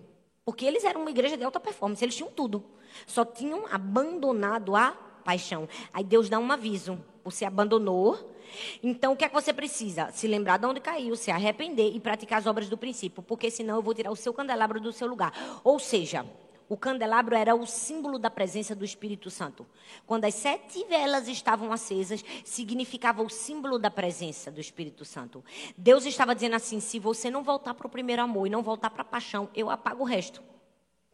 [0.48, 2.64] Porque eles eram uma igreja de alta performance, eles tinham tudo.
[3.06, 4.92] Só tinham abandonado a
[5.26, 5.68] paixão.
[5.92, 8.34] Aí Deus dá um aviso: você abandonou.
[8.82, 10.10] Então, o que é que você precisa?
[10.14, 13.76] Se lembrar de onde caiu, se arrepender e praticar as obras do princípio, porque senão
[13.76, 15.34] eu vou tirar o seu candelabro do seu lugar.
[15.66, 16.26] Ou seja,
[16.70, 19.66] o candelabro era o símbolo da presença do Espírito Santo.
[20.06, 25.44] Quando as sete velas estavam acesas, significava o símbolo da presença do Espírito Santo.
[25.78, 28.90] Deus estava dizendo assim: se você não voltar para o primeiro amor e não voltar
[28.90, 30.42] para a paixão, eu apago o resto.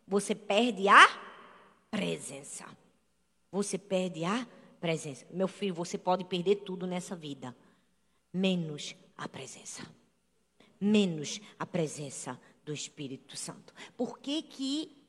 [0.08, 1.08] Você perde a
[1.92, 2.66] presença.
[3.52, 4.48] Você perde a
[4.82, 5.26] presença.
[5.32, 7.56] Meu filho, você pode perder tudo nessa vida,
[8.34, 9.84] menos a presença.
[10.82, 13.74] Menos a presença do Espírito Santo.
[13.96, 15.03] Por que que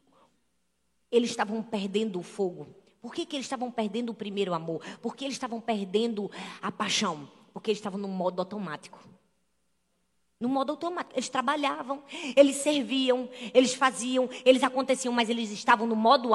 [1.17, 2.67] eles estavam perdendo o fogo?
[3.01, 4.83] Por que, que eles estavam perdendo o primeiro amor?
[5.03, 6.31] Por que eles estavam perdendo
[6.63, 7.29] a paixão?
[7.53, 8.99] Porque eles estavam no modo automático.
[10.41, 11.15] No modo automático.
[11.15, 12.03] Eles trabalhavam,
[12.35, 16.31] eles serviam, eles faziam, eles aconteciam, mas eles estavam no modo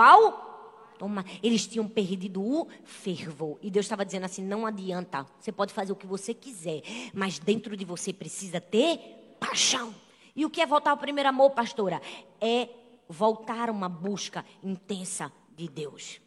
[1.00, 1.26] Toma.
[1.42, 3.58] Eles tinham perdido o fervor.
[3.62, 5.26] E Deus estava dizendo assim: não adianta.
[5.40, 9.96] Você pode fazer o que você quiser, mas dentro de você precisa ter paixão.
[10.36, 12.02] E o que é voltar ao primeiro amor, pastora?
[12.40, 12.70] É
[13.10, 16.22] voltar a uma busca intensa de Deus.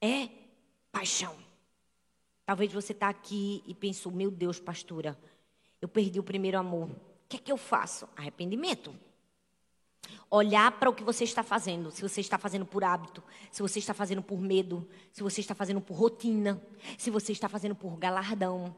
[0.00, 0.28] É
[0.90, 1.36] paixão.
[2.44, 5.18] Talvez você está aqui e pensou: meu Deus, pastora,
[5.80, 6.90] eu perdi o primeiro amor.
[6.90, 8.08] O que é que eu faço?
[8.16, 8.94] Arrependimento.
[10.28, 11.90] Olhar para o que você está fazendo.
[11.90, 15.54] Se você está fazendo por hábito, se você está fazendo por medo, se você está
[15.54, 16.60] fazendo por rotina,
[16.98, 18.76] se você está fazendo por galardão.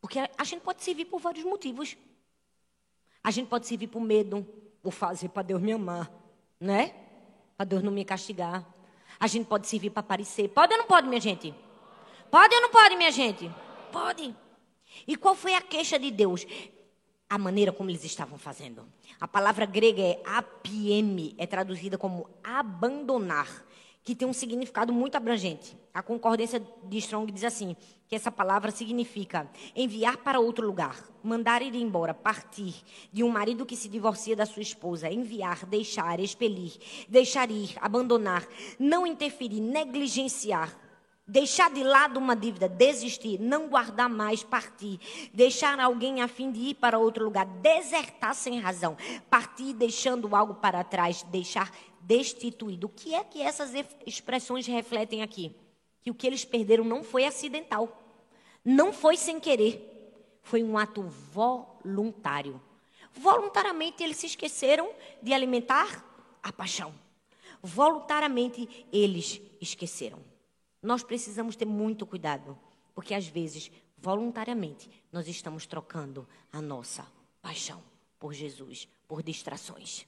[0.00, 1.96] Porque a gente pode servir por vários motivos.
[3.22, 4.46] A gente pode servir por medo,
[4.82, 6.12] por fazer para Deus me amar,
[6.60, 6.94] né?
[7.56, 8.64] Para Deus não me castigar.
[9.18, 10.48] A gente pode servir para aparecer.
[10.48, 11.54] Pode ou não pode, minha gente?
[12.30, 13.50] Pode ou não pode, minha gente?
[13.92, 14.34] Pode.
[15.06, 16.46] E qual foi a queixa de Deus?
[17.28, 18.86] A maneira como eles estavam fazendo.
[19.20, 23.64] A palavra grega é apiem, é traduzida como abandonar,
[24.02, 25.76] que tem um significado muito abrangente.
[25.92, 27.76] A concordância de Strong diz assim,
[28.14, 32.72] que essa palavra significa enviar para outro lugar, mandar ir embora, partir
[33.12, 38.46] de um marido que se divorcia da sua esposa, enviar, deixar, expelir, deixar ir, abandonar,
[38.78, 40.80] não interferir, negligenciar,
[41.26, 45.00] Deixar de lado uma dívida, desistir, não guardar mais, partir,
[45.32, 48.94] deixar alguém a fim de ir para outro lugar, desertar sem razão,
[49.30, 51.72] partir deixando algo para trás, deixar
[52.02, 52.88] destituído.
[52.88, 53.72] O que é que essas
[54.04, 55.56] expressões refletem aqui?
[56.02, 58.03] Que o que eles perderam não foi acidental,
[58.64, 62.60] não foi sem querer, foi um ato voluntário.
[63.12, 64.90] Voluntariamente eles se esqueceram
[65.22, 66.04] de alimentar
[66.42, 66.94] a paixão.
[67.62, 70.18] Voluntariamente eles esqueceram.
[70.82, 72.58] Nós precisamos ter muito cuidado,
[72.94, 77.06] porque às vezes, voluntariamente, nós estamos trocando a nossa
[77.40, 77.82] paixão
[78.18, 80.06] por Jesus, por distrações.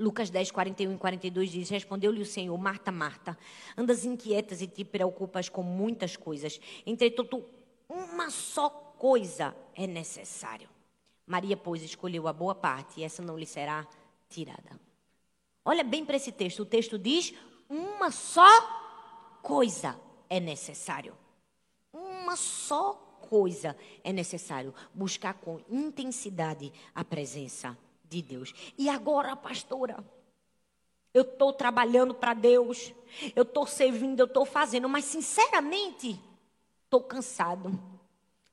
[0.00, 3.36] Lucas 10, 41 e 42 diz: Respondeu-lhe o Senhor, Marta, Marta,
[3.76, 6.58] andas inquietas e te preocupas com muitas coisas.
[6.86, 7.44] Entretanto,
[7.86, 10.70] uma só coisa é necessário.
[11.26, 13.86] Maria, pois, escolheu a boa parte e essa não lhe será
[14.26, 14.80] tirada.
[15.62, 16.60] Olha bem para esse texto.
[16.60, 17.34] O texto diz:
[17.68, 18.48] uma só
[19.42, 21.14] coisa é necessário.
[21.92, 22.94] Uma só
[23.28, 24.74] coisa é necessário.
[24.94, 27.76] Buscar com intensidade a presença
[28.10, 28.52] de Deus.
[28.76, 30.04] E agora, pastora?
[31.14, 32.92] Eu estou trabalhando para Deus.
[33.34, 34.88] Eu estou servindo, eu estou fazendo.
[34.88, 36.20] Mas, sinceramente,
[36.84, 37.80] estou cansado.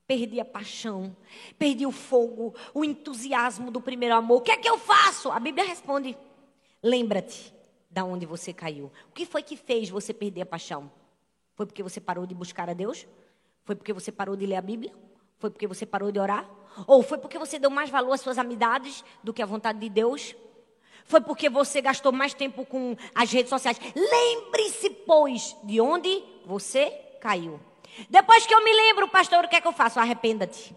[0.05, 1.13] Perdi a paixão,
[1.59, 4.37] perdi o fogo, o entusiasmo do primeiro amor.
[4.37, 5.29] O que é que eu faço?
[5.29, 6.17] A Bíblia responde:
[6.81, 7.53] lembra-te
[7.89, 8.89] da onde você caiu.
[9.09, 10.89] O que foi que fez você perder a paixão?
[11.55, 13.05] Foi porque você parou de buscar a Deus?
[13.65, 14.93] Foi porque você parou de ler a Bíblia?
[15.39, 16.49] Foi porque você parou de orar?
[16.85, 19.89] Ou foi porque você deu mais valor às suas amizades do que à vontade de
[19.89, 20.35] Deus?
[21.05, 23.79] Foi porque você gastou mais tempo com as redes sociais?
[23.95, 26.89] Lembre-se, pois, de onde você
[27.21, 27.59] caiu.
[28.09, 29.99] Depois que eu me lembro, pastor, o que é que eu faço?
[29.99, 30.75] Arrependa-te.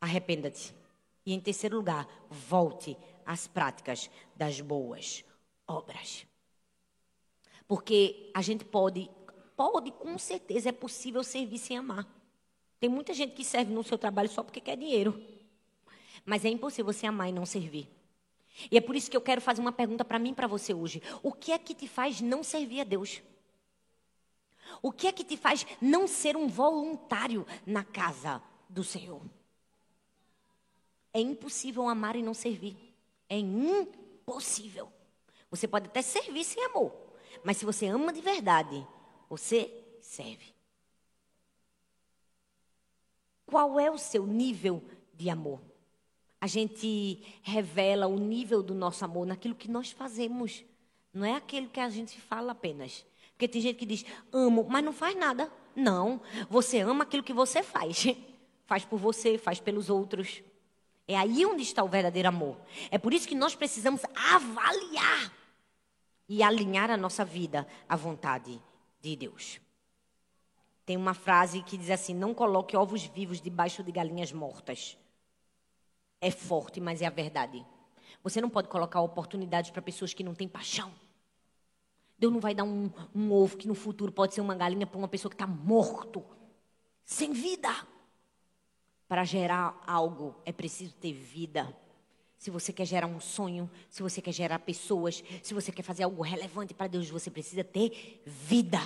[0.00, 0.74] Arrependa-te.
[1.24, 5.24] E em terceiro lugar, volte às práticas das boas
[5.66, 6.26] obras.
[7.66, 9.10] Porque a gente pode,
[9.56, 12.06] pode, com certeza, é possível servir sem amar.
[12.80, 15.22] Tem muita gente que serve no seu trabalho só porque quer dinheiro.
[16.24, 17.88] Mas é impossível você amar e não servir.
[18.70, 20.72] E é por isso que eu quero fazer uma pergunta para mim e para você
[20.72, 21.02] hoje.
[21.22, 23.22] O que é que te faz não servir a Deus?
[24.82, 29.22] O que é que te faz não ser um voluntário na casa do Senhor?
[31.12, 32.76] É impossível amar e não servir.
[33.28, 34.90] É impossível.
[35.50, 36.92] Você pode até servir sem amor,
[37.44, 38.86] mas se você ama de verdade,
[39.28, 40.54] você serve.
[43.50, 44.82] Qual é o seu nível
[45.12, 45.60] de amor?
[46.40, 50.64] A gente revela o nível do nosso amor naquilo que nós fazemos.
[51.12, 53.04] Não é aquilo que a gente fala apenas.
[53.32, 55.52] Porque tem gente que diz, amo, mas não faz nada.
[55.74, 56.20] Não.
[56.48, 58.06] Você ama aquilo que você faz.
[58.64, 60.44] Faz por você, faz pelos outros.
[61.08, 62.56] É aí onde está o verdadeiro amor.
[62.88, 65.32] É por isso que nós precisamos avaliar
[66.28, 68.62] e alinhar a nossa vida à vontade
[69.00, 69.60] de Deus.
[70.90, 74.98] Tem uma frase que diz assim: Não coloque ovos vivos debaixo de galinhas mortas.
[76.20, 77.64] É forte, mas é a verdade.
[78.24, 80.92] Você não pode colocar oportunidades para pessoas que não têm paixão.
[82.18, 84.98] Deus não vai dar um, um ovo que no futuro pode ser uma galinha para
[84.98, 86.24] uma pessoa que está morto,
[87.04, 87.70] sem vida.
[89.06, 91.72] Para gerar algo é preciso ter vida
[92.36, 96.02] se você quer gerar um sonho, se você quer gerar pessoas, se você quer fazer
[96.02, 98.80] algo relevante para Deus, você precisa ter vida.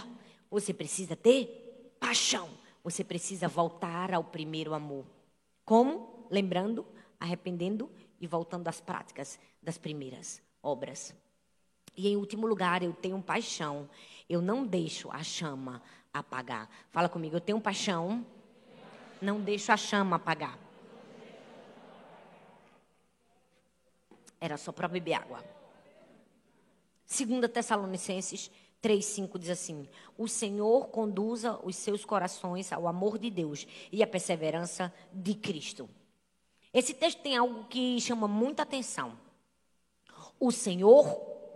[0.50, 1.63] Você precisa ter
[1.98, 2.48] paixão.
[2.82, 5.06] Você precisa voltar ao primeiro amor.
[5.64, 6.26] Como?
[6.30, 6.86] Lembrando,
[7.18, 7.90] arrependendo
[8.20, 11.14] e voltando às práticas das primeiras obras.
[11.96, 13.88] E em último lugar, eu tenho paixão.
[14.28, 15.82] Eu não deixo a chama
[16.12, 16.68] apagar.
[16.90, 18.26] Fala comigo, eu tenho paixão.
[19.20, 20.58] Não deixo a chama apagar.
[24.40, 25.42] Era só para beber água.
[27.06, 28.50] Segunda Tessalonicenses
[28.84, 34.06] 3:5 diz assim: O Senhor conduza os seus corações ao amor de Deus e à
[34.06, 35.88] perseverança de Cristo.
[36.72, 39.18] Esse texto tem algo que chama muita atenção.
[40.38, 41.06] O Senhor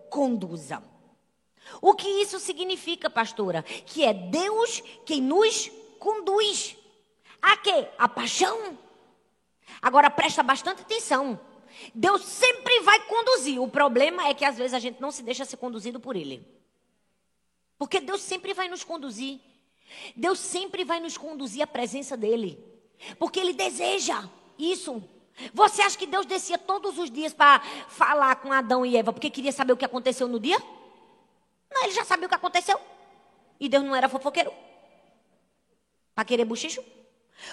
[0.09, 0.83] conduza.
[1.83, 3.63] O que isso significa, pastora?
[3.63, 6.77] Que é Deus quem nos conduz.
[7.43, 7.89] A quê?
[7.99, 8.79] A paixão.
[9.83, 11.39] Agora presta bastante atenção.
[11.95, 13.61] Deus sempre vai conduzir.
[13.61, 16.58] O problema é que às vezes a gente não se deixa ser conduzido por Ele.
[17.79, 19.41] Porque Deus sempre vai nos conduzir.
[20.17, 22.59] Deus sempre vai nos conduzir à presença dEle.
[23.19, 25.03] Porque Ele deseja isso.
[25.55, 29.31] Você acha que Deus descia todos os dias para falar com Adão e Eva porque
[29.31, 30.59] queria saber o que aconteceu no dia?
[31.71, 32.79] Não, ele já sabia o que aconteceu.
[33.61, 34.53] E Deus não era fofoqueiro?
[36.15, 36.83] Para querer buchicho?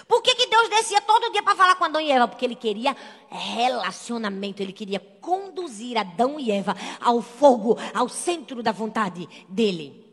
[0.08, 2.26] Por que, que Deus descia todo dia para falar com Adão e Eva?
[2.26, 2.96] Porque ele queria
[3.30, 10.05] relacionamento, ele queria conduzir Adão e Eva ao fogo, ao centro da vontade dele.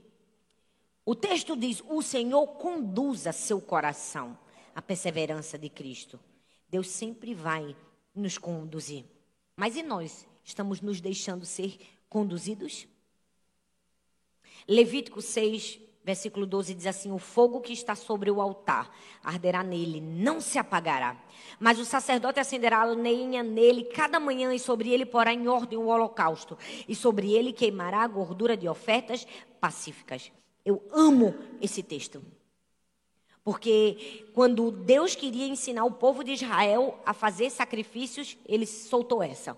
[1.06, 4.38] O texto diz: O Senhor conduza seu coração
[4.74, 6.20] à perseverança de Cristo.
[6.70, 7.76] Deus sempre vai
[8.16, 9.06] nos conduzir.
[9.56, 10.28] Mas e nós?
[10.44, 11.78] Estamos nos deixando ser
[12.10, 12.88] conduzidos?
[14.68, 20.00] Levítico 6, versículo 12 diz assim: O fogo que está sobre o altar arderá nele,
[20.00, 21.22] não se apagará.
[21.60, 25.88] Mas o sacerdote acenderá lenha nele cada manhã e sobre ele porá em ordem o
[25.88, 29.28] holocausto, e sobre ele queimará a gordura de ofertas
[29.60, 30.32] pacíficas.
[30.66, 32.24] Eu amo esse texto.
[33.44, 39.58] Porque quando Deus queria ensinar o povo de Israel a fazer sacrifícios, ele soltou essa.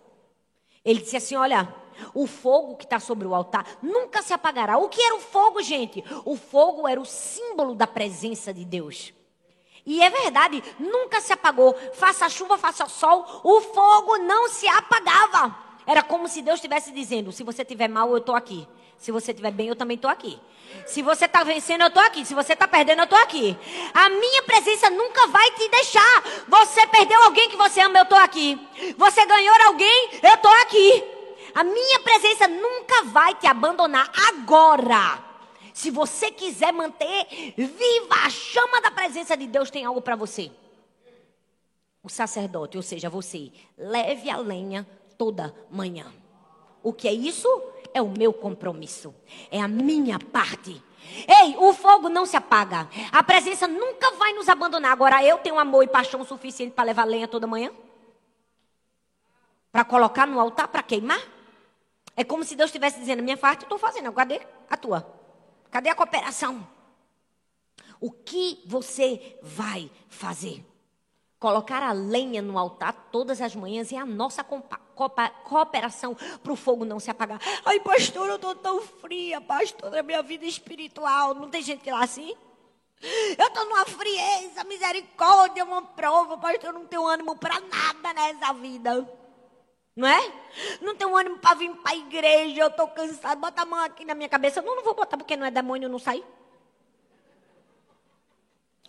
[0.83, 1.73] Ele disse assim: Olha,
[2.13, 4.77] o fogo que está sobre o altar nunca se apagará.
[4.77, 6.03] O que era o fogo, gente?
[6.25, 9.13] O fogo era o símbolo da presença de Deus.
[9.85, 11.75] E é verdade, nunca se apagou.
[11.93, 15.55] Faça chuva, faça sol, o fogo não se apagava.
[15.85, 18.67] Era como se Deus estivesse dizendo: se você estiver mal, eu estou aqui.
[18.97, 20.39] Se você estiver bem, eu também estou aqui.
[20.85, 22.25] Se você está vencendo, eu estou aqui.
[22.25, 23.57] Se você está perdendo, eu estou aqui.
[23.93, 26.23] A minha presença nunca vai te deixar.
[26.47, 28.59] Você perdeu alguém que você ama, eu estou aqui.
[28.97, 31.03] Você ganhou alguém, eu estou aqui.
[31.53, 35.23] A minha presença nunca vai te abandonar agora.
[35.73, 40.51] Se você quiser manter viva a chama da presença de Deus, tem algo para você.
[42.03, 44.87] O sacerdote, ou seja, você, leve a lenha
[45.17, 46.13] toda manhã.
[46.83, 47.49] O que é isso?
[47.95, 49.15] É o meu compromisso.
[49.49, 50.83] É a minha parte.
[51.25, 52.89] Ei, o fogo não se apaga.
[53.09, 54.91] A presença nunca vai nos abandonar.
[54.91, 57.71] Agora, eu tenho amor e paixão suficiente para levar lenha toda manhã?
[59.71, 61.21] Para colocar no altar, para queimar?
[62.17, 65.07] É como se Deus estivesse dizendo: minha parte eu estou fazendo, cadê a tua?
[65.71, 66.67] Cadê a cooperação?
[68.01, 70.65] O que você vai fazer?
[71.45, 76.83] Colocar a lenha no altar todas as manhãs é a nossa cooperação para o fogo
[76.83, 77.39] não se apagar.
[77.63, 81.35] Ai, pastor, eu estou tão fria, pastor, na minha vida espiritual.
[81.35, 82.35] Não tem gente lá assim?
[83.37, 88.51] Eu estou numa frieza, misericórdia, uma prova, pastor, eu não tenho ânimo para nada nessa
[88.51, 89.07] vida.
[89.95, 90.33] Não é?
[90.81, 93.39] Não tenho ânimo para vir para a igreja, eu estou cansado.
[93.39, 94.63] Bota a mão aqui na minha cabeça.
[94.63, 96.25] Não, não vou botar porque não é demônio, não sai.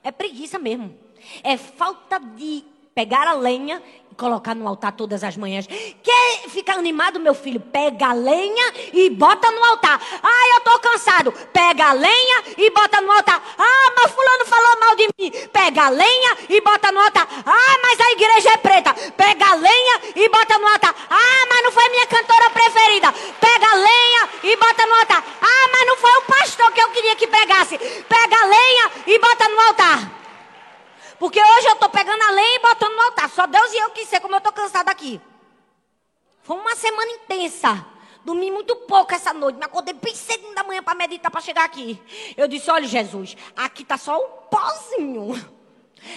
[0.03, 1.05] É preguiça mesmo.
[1.43, 2.65] É falta de
[2.97, 5.67] pegar a lenha e colocar no altar todas as manhãs.
[5.67, 7.61] Quer ficar animado, meu filho?
[7.61, 10.01] Pega a lenha e bota no altar.
[10.23, 11.31] Ah, eu estou cansado.
[11.53, 13.43] Pega a lenha e bota no altar.
[13.59, 15.31] Ah, mas fulano falou mal de mim.
[15.53, 17.29] Pega a lenha e bota no altar.
[17.45, 18.95] Ah, mas a igreja é preta.
[19.13, 20.95] Pega a lenha e bota no altar.
[21.11, 23.13] Ah, mas não foi minha cantora preferida.
[23.13, 25.23] Pega a lenha e bota no altar.
[25.43, 27.77] Ah, mas não foi o pastor que eu queria que pegasse.
[27.77, 30.26] Pega a lenha e bota no altar.
[31.19, 33.31] Porque hoje eu estou pegando a lenha e botando no altar.
[33.31, 35.21] Só Deus e eu que sei como eu estou cansada aqui.
[36.43, 37.87] Foi uma semana intensa.
[38.25, 39.57] Dormi muito pouco essa noite.
[39.57, 42.01] Me acordei bem cedo da manhã para meditar, para chegar aqui.
[42.37, 45.57] Eu disse, olha Jesus, aqui está só o pozinho.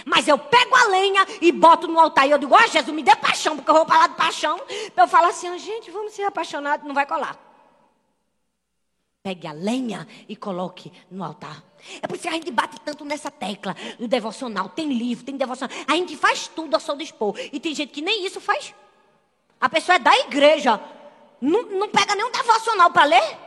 [0.05, 2.27] Mas eu pego a lenha e boto no altar.
[2.27, 4.59] E eu digo, ó oh, Jesus, me dê paixão, porque eu vou falar de paixão.
[4.95, 7.37] Eu falo assim, oh, gente, vamos ser apaixonados, não vai colar.
[9.23, 11.63] Pegue a lenha e coloque no altar.
[12.01, 14.69] É por isso que a gente bate tanto nessa tecla do devocional.
[14.69, 15.75] Tem livro, tem devocional.
[15.87, 17.35] A gente faz tudo a seu dispor.
[17.51, 18.73] E tem gente que nem isso faz.
[19.59, 20.79] A pessoa é da igreja.
[21.41, 23.37] Não, não pega nenhum devocional para ler.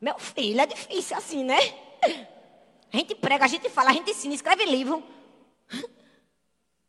[0.00, 1.58] Meu filho, é difícil assim, né?
[2.92, 5.02] A gente prega, a gente fala, a gente ensina, escreve livro.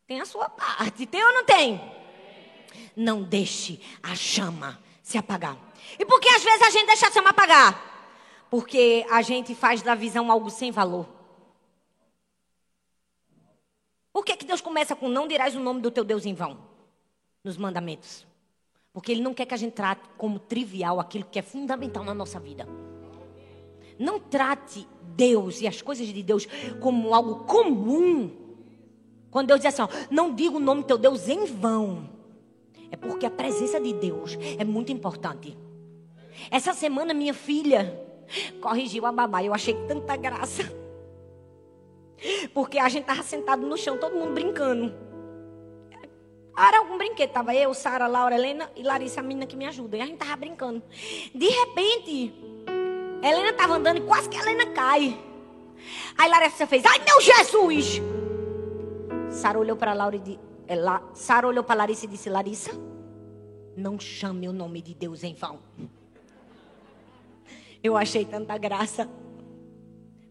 [0.06, 1.06] Tem a sua parte.
[1.06, 1.80] Tem ou não tem?
[2.96, 5.56] Não deixe a chama se apagar.
[5.98, 7.91] E por que às vezes a gente deixa a chama apagar?
[8.52, 11.08] Porque a gente faz da visão algo sem valor.
[14.12, 16.58] Por que, que Deus começa com não dirás o nome do teu Deus em vão?
[17.42, 18.26] Nos mandamentos.
[18.92, 22.12] Porque Ele não quer que a gente trate como trivial aquilo que é fundamental na
[22.12, 22.68] nossa vida.
[23.98, 24.86] Não trate
[25.16, 26.46] Deus e as coisas de Deus
[26.78, 28.30] como algo comum.
[29.30, 32.06] Quando Deus diz assim, ó, não diga o nome do teu Deus em vão.
[32.90, 35.56] É porque a presença de Deus é muito importante.
[36.50, 38.01] Essa semana minha filha
[38.60, 39.42] corrigiu a babá.
[39.42, 40.62] Eu achei tanta graça.
[42.54, 44.94] Porque a gente tava sentado no chão, todo mundo brincando.
[46.56, 47.30] Era algum brinquedo.
[47.30, 49.96] Tava eu, Sara, Laura, Helena e Larissa, a menina que me ajuda.
[49.96, 50.82] E a gente tava brincando.
[51.34, 52.34] De repente,
[53.22, 55.18] Helena tava andando e quase que a Helena cai.
[56.16, 58.00] Aí Larissa fez, ai meu Jesus!
[59.30, 60.76] Sara olhou para Laura e disse, é,
[61.14, 62.70] Sara olhou para Larissa e disse, Larissa,
[63.76, 65.58] não chame o nome de Deus em vão.
[67.82, 69.08] Eu achei tanta graça.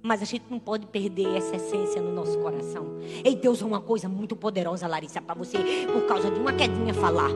[0.03, 2.97] Mas a gente não pode perder essa essência no nosso coração.
[3.23, 5.59] Ei, Deus é uma coisa muito poderosa, Larissa, para você,
[5.93, 7.29] por causa de uma quedinha falar.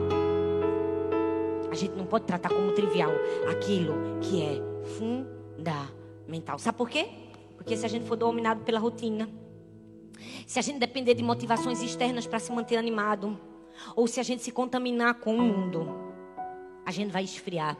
[1.70, 3.12] A gente não pode tratar como trivial
[3.48, 4.60] aquilo que é
[4.98, 6.58] fundamental.
[6.58, 7.08] Sabe por quê?
[7.56, 9.28] Porque se a gente for dominado pela rotina,
[10.44, 13.38] se a gente depender de motivações externas para se manter animado,
[13.94, 15.86] ou se a gente se contaminar com o mundo,
[16.84, 17.76] a gente vai esfriar.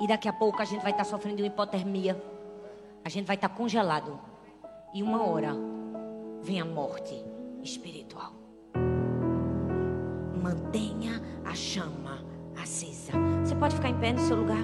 [0.00, 2.16] E daqui a pouco a gente vai estar sofrendo uma hipotermia
[3.06, 4.18] a gente vai estar congelado.
[4.92, 5.52] E uma hora
[6.42, 7.14] vem a morte
[7.62, 8.32] espiritual.
[10.42, 12.18] Mantenha a chama
[12.60, 13.12] acesa.
[13.44, 14.58] Você pode ficar em pé no seu lugar?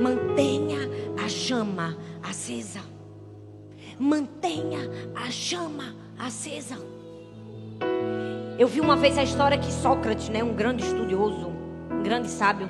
[0.00, 0.78] Mantenha
[1.24, 2.82] a chama acesa.
[3.98, 4.78] Mantenha
[5.16, 6.76] a chama acesa.
[8.60, 11.49] Eu vi uma vez a história que Sócrates, né, um grande estudioso,
[12.00, 12.68] grande sábio,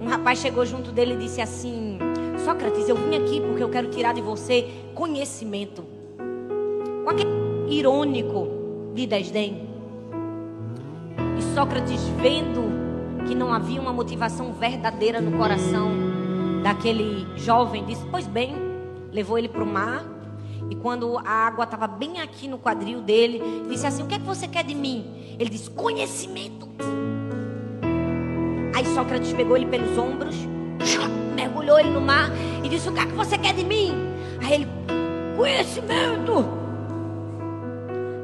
[0.00, 1.98] um rapaz chegou junto dele e disse assim:
[2.44, 5.84] Sócrates, eu vim aqui porque eu quero tirar de você conhecimento.
[7.04, 7.30] Com aquele
[7.68, 8.48] irônico
[8.94, 9.68] de desdém.
[11.36, 15.90] E Sócrates, vendo que não havia uma motivação verdadeira no coração
[16.62, 18.54] daquele jovem, disse: Pois bem,
[19.12, 20.04] levou ele para o mar.
[20.70, 24.18] E quando a água estava bem aqui no quadril dele, disse assim: O que é
[24.18, 25.36] que você quer de mim?
[25.38, 26.68] Ele disse: Conhecimento.
[28.78, 30.36] Aí Sócrates pegou ele pelos ombros,
[31.34, 32.30] mergulhou ele no mar
[32.62, 33.92] e disse: O que é que você quer de mim?
[34.40, 34.68] Aí ele,
[35.36, 36.48] conhecimento.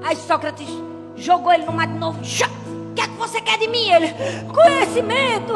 [0.05, 0.69] Aí Sócrates
[1.17, 2.21] jogou ele no mar de novo.
[2.21, 3.91] O que é que você quer de mim?
[3.91, 4.15] Ele,
[4.47, 5.55] conhecimento.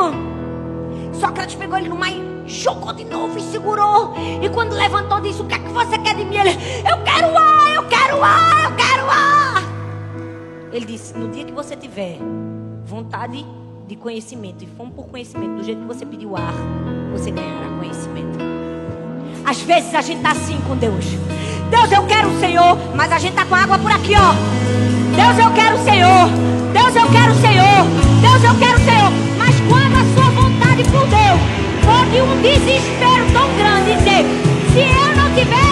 [1.12, 4.16] Sócrates pegou ele no mar e jogou de novo e segurou.
[4.42, 6.38] E quando levantou, disse: O que é que você quer de mim?
[6.38, 9.62] Ele, Eu quero ar, eu quero ar, eu quero ar.
[10.72, 12.18] Ele disse: No dia que você tiver
[12.84, 13.46] vontade
[13.88, 16.52] de conhecimento e fome por conhecimento, do jeito que você pediu ar,
[17.10, 18.38] você ganhará conhecimento.
[19.46, 21.06] Às vezes a gente está assim com Deus.
[21.70, 24.34] Deus, eu quero o Senhor, mas a gente está com água por aqui, ó.
[25.16, 26.28] Deus, eu quero o Senhor.
[26.74, 27.86] Deus, eu quero o Senhor.
[28.20, 29.10] Deus, eu quero o Senhor.
[29.38, 31.40] Mas quando a sua vontade por Deus
[31.82, 34.24] for de um desespero tão grande, dizer,
[34.70, 35.68] se eu não tiver